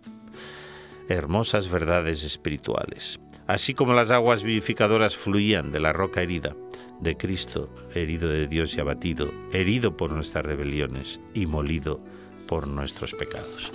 hermosas 1.10 1.69
verdades 1.69 2.23
espirituales. 2.23 3.19
Así 3.47 3.73
como 3.73 3.93
las 3.93 4.12
aguas 4.12 4.43
vivificadoras 4.43 5.17
fluían 5.17 5.71
de 5.71 5.80
la 5.80 5.93
roca 5.93 6.21
herida, 6.21 6.56
de 6.99 7.17
Cristo, 7.17 7.73
herido 7.93 8.30
de 8.30 8.47
Dios 8.47 8.75
y 8.75 8.80
abatido, 8.80 9.34
herido 9.51 9.97
por 9.97 10.12
nuestras 10.12 10.45
rebeliones 10.45 11.19
y 11.34 11.47
molido 11.47 11.99
por 12.47 12.67
nuestros 12.67 13.13
pecados. 13.13 13.71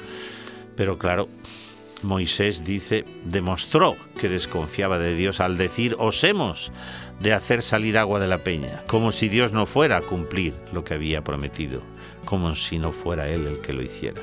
Pero 0.77 0.97
claro, 0.97 1.29
Moisés 2.03 2.65
dice, 2.65 3.05
demostró 3.25 3.97
que 4.19 4.29
desconfiaba 4.29 4.99
de 4.99 5.17
Dios 5.17 5.41
al 5.41 5.57
decir, 5.57 5.97
osemos 5.99 6.73
de 7.21 7.33
hacer 7.33 7.63
salir 7.63 7.99
agua 7.99 8.21
de 8.21 8.29
la 8.29 8.39
peña, 8.39 8.83
como 8.87 9.13
si 9.13 9.29
Dios 9.29 9.53
no 9.53 9.67
fuera 9.67 9.99
a 9.99 10.03
cumplir 10.03 10.55
lo 10.73 10.85
que 10.85 10.95
había 10.95 11.25
prometido, 11.25 11.83
como 12.25 12.55
si 12.55 12.79
no 12.79 12.93
fuera 12.93 13.29
Él 13.29 13.47
el 13.47 13.61
que 13.61 13.73
lo 13.73 13.83
hiciera. 13.83 14.21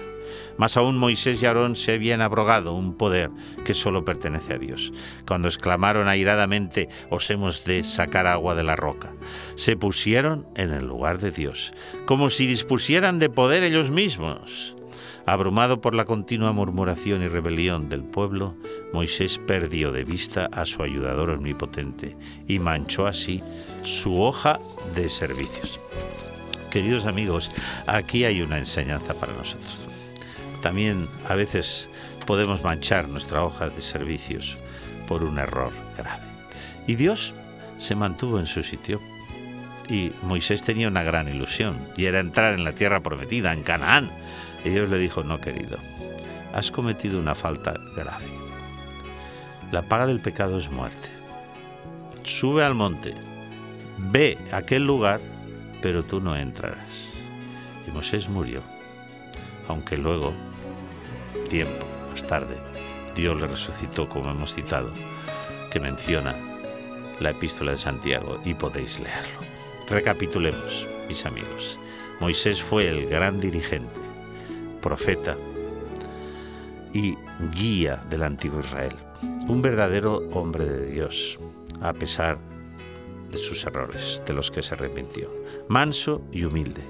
Más 0.58 0.77
aún 0.77 0.97
Moisés 0.97 1.41
y 1.41 1.45
Aarón 1.45 1.75
se 1.75 1.93
habían 1.93 2.21
abrogado 2.21 2.73
un 2.73 2.95
poder 2.95 3.32
que 3.65 3.73
solo 3.73 4.06
pertenece 4.06 4.53
a 4.53 4.58
Dios. 4.58 4.93
Cuando 5.27 5.47
exclamaron 5.47 6.08
airadamente, 6.08 6.89
os 7.10 7.29
hemos 7.32 7.65
de 7.65 7.84
sacar 7.84 8.27
agua 8.27 8.53
de 8.53 8.63
la 8.63 8.75
roca, 8.75 9.13
se 9.56 9.75
pusieron 9.75 10.47
en 10.56 10.71
el 10.71 10.86
lugar 10.86 11.19
de 11.19 11.32
Dios, 11.32 11.73
como 12.06 12.29
si 12.29 12.45
dispusieran 12.45 13.19
de 13.19 13.29
poder 13.29 13.63
ellos 13.63 13.89
mismos. 13.89 14.75
Abrumado 15.25 15.79
por 15.79 15.95
la 15.95 16.05
continua 16.05 16.51
murmuración 16.51 17.21
y 17.21 17.29
rebelión 17.29 17.88
del 17.88 18.03
pueblo, 18.03 18.57
Moisés 18.91 19.38
perdió 19.38 19.91
de 19.91 20.03
vista 20.03 20.49
a 20.51 20.65
su 20.65 20.83
ayudador 20.83 21.29
omnipotente 21.29 22.17
y 22.47 22.59
manchó 22.59 23.07
así 23.07 23.41
su 23.83 24.21
hoja 24.21 24.59
de 24.95 25.09
servicios. 25.09 25.79
Queridos 26.69 27.05
amigos, 27.05 27.51
aquí 27.88 28.25
hay 28.25 28.41
una 28.41 28.57
enseñanza 28.57 29.13
para 29.13 29.33
nosotros. 29.33 29.79
También 30.62 31.07
a 31.29 31.36
veces 31.36 31.89
podemos 32.25 32.63
manchar 32.63 33.07
nuestra 33.07 33.43
hoja 33.43 33.69
de 33.69 33.81
servicios 33.81 34.57
por 35.07 35.23
un 35.23 35.39
error 35.39 35.71
grave. 35.97 36.23
Y 36.88 36.95
Dios 36.95 37.33
se 37.77 37.95
mantuvo 37.95 38.39
en 38.39 38.45
su 38.45 38.63
sitio. 38.63 39.01
Y 39.89 40.12
Moisés 40.21 40.63
tenía 40.63 40.88
una 40.88 41.03
gran 41.03 41.27
ilusión, 41.27 41.77
y 41.97 42.05
era 42.05 42.19
entrar 42.19 42.53
en 42.53 42.63
la 42.63 42.71
tierra 42.71 43.01
prometida, 43.01 43.51
en 43.51 43.63
Canaán. 43.63 44.09
Y 44.63 44.69
Dios 44.69 44.89
le 44.89 44.97
dijo, 44.97 45.23
no 45.23 45.39
querido, 45.39 45.78
has 46.54 46.71
cometido 46.71 47.19
una 47.19 47.36
falta 47.36 47.73
grave. 47.95 48.26
La 49.71 49.82
paga 49.82 50.06
del 50.06 50.21
pecado 50.21 50.58
es 50.58 50.69
muerte. 50.69 51.10
Sube 52.23 52.63
al 52.63 52.76
monte, 52.76 53.13
ve 53.97 54.38
a 54.52 54.58
aquel 54.58 54.86
lugar, 54.86 55.19
pero 55.82 56.04
tú 56.04 56.21
no 56.21 56.36
entrarás. 56.36 57.13
Y 57.88 57.91
Moisés 57.91 58.30
murió, 58.30 58.62
aunque 59.67 59.97
luego 59.97 60.34
tiempo 61.49 61.86
más 62.12 62.26
tarde, 62.26 62.56
Dios 63.15 63.39
le 63.39 63.47
resucitó, 63.47 64.08
como 64.08 64.32
hemos 64.32 64.54
citado, 64.56 64.91
que 65.71 65.80
menciona 65.80 66.36
la 67.19 67.32
epístola 67.32 67.71
de 67.71 67.78
Santiago 67.78 68.39
y 68.45 68.54
podéis 68.54 68.99
leerlo. 68.99 69.39
Recapitulemos, 69.89 70.88
mis 71.08 71.26
amigos. 71.26 71.80
Moisés 72.19 72.62
fue 72.62 72.88
el 72.88 73.08
gran 73.08 73.39
dirigente, 73.39 73.95
profeta 74.84 75.36
y 76.93 77.17
guía 77.56 78.04
del 78.10 78.22
antiguo 78.22 78.60
Israel, 78.60 78.93
un 79.48 79.63
verdadero 79.63 80.17
hombre 80.34 80.65
de 80.65 80.86
Dios, 80.91 81.39
a 81.82 81.93
pesar 81.93 82.38
de 83.32 83.39
sus 83.39 83.63
errores, 83.65 84.22
de 84.28 84.34
los 84.34 84.52
que 84.52 84.62
se 84.62 84.76
arrepintió, 84.76 85.34
manso 85.69 86.22
y 86.32 86.43
humilde, 86.43 86.84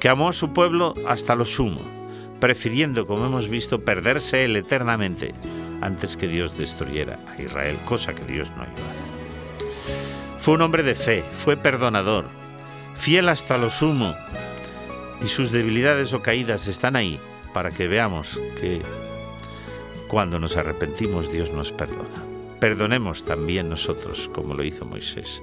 que 0.00 0.08
amó 0.08 0.28
a 0.28 0.32
su 0.32 0.54
pueblo 0.54 0.94
hasta 1.06 1.34
lo 1.34 1.44
sumo, 1.44 1.80
prefiriendo, 2.40 3.06
como 3.06 3.26
hemos 3.26 3.48
visto, 3.48 3.84
perderse 3.84 4.44
él 4.44 4.56
eternamente 4.56 5.34
antes 5.82 6.16
que 6.16 6.28
Dios 6.28 6.56
destruyera 6.56 7.18
a 7.36 7.42
Israel, 7.42 7.76
cosa 7.84 8.14
que 8.14 8.24
Dios 8.24 8.48
no 8.50 8.62
iba 8.62 8.62
a 8.62 8.90
hacer. 8.90 9.12
Fue 10.40 10.54
un 10.54 10.62
hombre 10.62 10.82
de 10.82 10.94
fe, 10.94 11.22
fue 11.32 11.56
perdonador, 11.56 12.24
fiel 12.96 13.28
hasta 13.28 13.58
lo 13.58 13.68
sumo, 13.68 14.14
y 15.22 15.28
sus 15.28 15.52
debilidades 15.52 16.14
o 16.14 16.22
caídas 16.22 16.66
están 16.66 16.96
ahí 16.96 17.20
para 17.52 17.70
que 17.70 17.88
veamos 17.88 18.40
que 18.60 18.82
cuando 20.08 20.38
nos 20.38 20.56
arrepentimos 20.56 21.30
Dios 21.30 21.52
nos 21.52 21.72
perdona. 21.72 22.24
Perdonemos 22.60 23.24
también 23.24 23.68
nosotros, 23.68 24.30
como 24.32 24.54
lo 24.54 24.62
hizo 24.62 24.84
Moisés, 24.84 25.42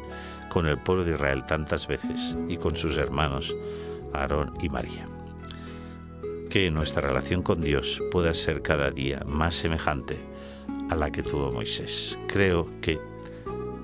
con 0.50 0.68
el 0.68 0.78
pueblo 0.78 1.04
de 1.04 1.12
Israel 1.12 1.46
tantas 1.46 1.88
veces 1.88 2.36
y 2.48 2.58
con 2.58 2.76
sus 2.76 2.98
hermanos 2.98 3.56
Aarón 4.14 4.54
y 4.62 4.70
María 4.70 5.06
que 6.50 6.72
nuestra 6.72 7.08
relación 7.08 7.44
con 7.44 7.62
Dios 7.62 8.02
pueda 8.12 8.34
ser 8.34 8.62
cada 8.62 8.90
día 8.90 9.22
más 9.26 9.56
semejante 9.56 10.18
a 10.90 10.96
la 10.96 11.12
que 11.12 11.22
tuvo 11.22 11.52
Moisés. 11.52 12.18
Creo 12.28 12.68
que 12.82 13.00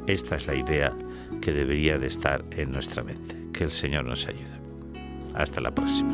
esta 0.07 0.35
es 0.35 0.47
la 0.47 0.55
idea 0.55 0.93
que 1.41 1.53
debería 1.53 1.99
de 1.99 2.07
estar 2.07 2.43
en 2.51 2.71
nuestra 2.71 3.03
mente. 3.03 3.35
Que 3.53 3.63
el 3.63 3.71
Señor 3.71 4.05
nos 4.05 4.27
ayude. 4.27 4.55
Hasta 5.35 5.61
la 5.61 5.73
próxima. 5.73 6.13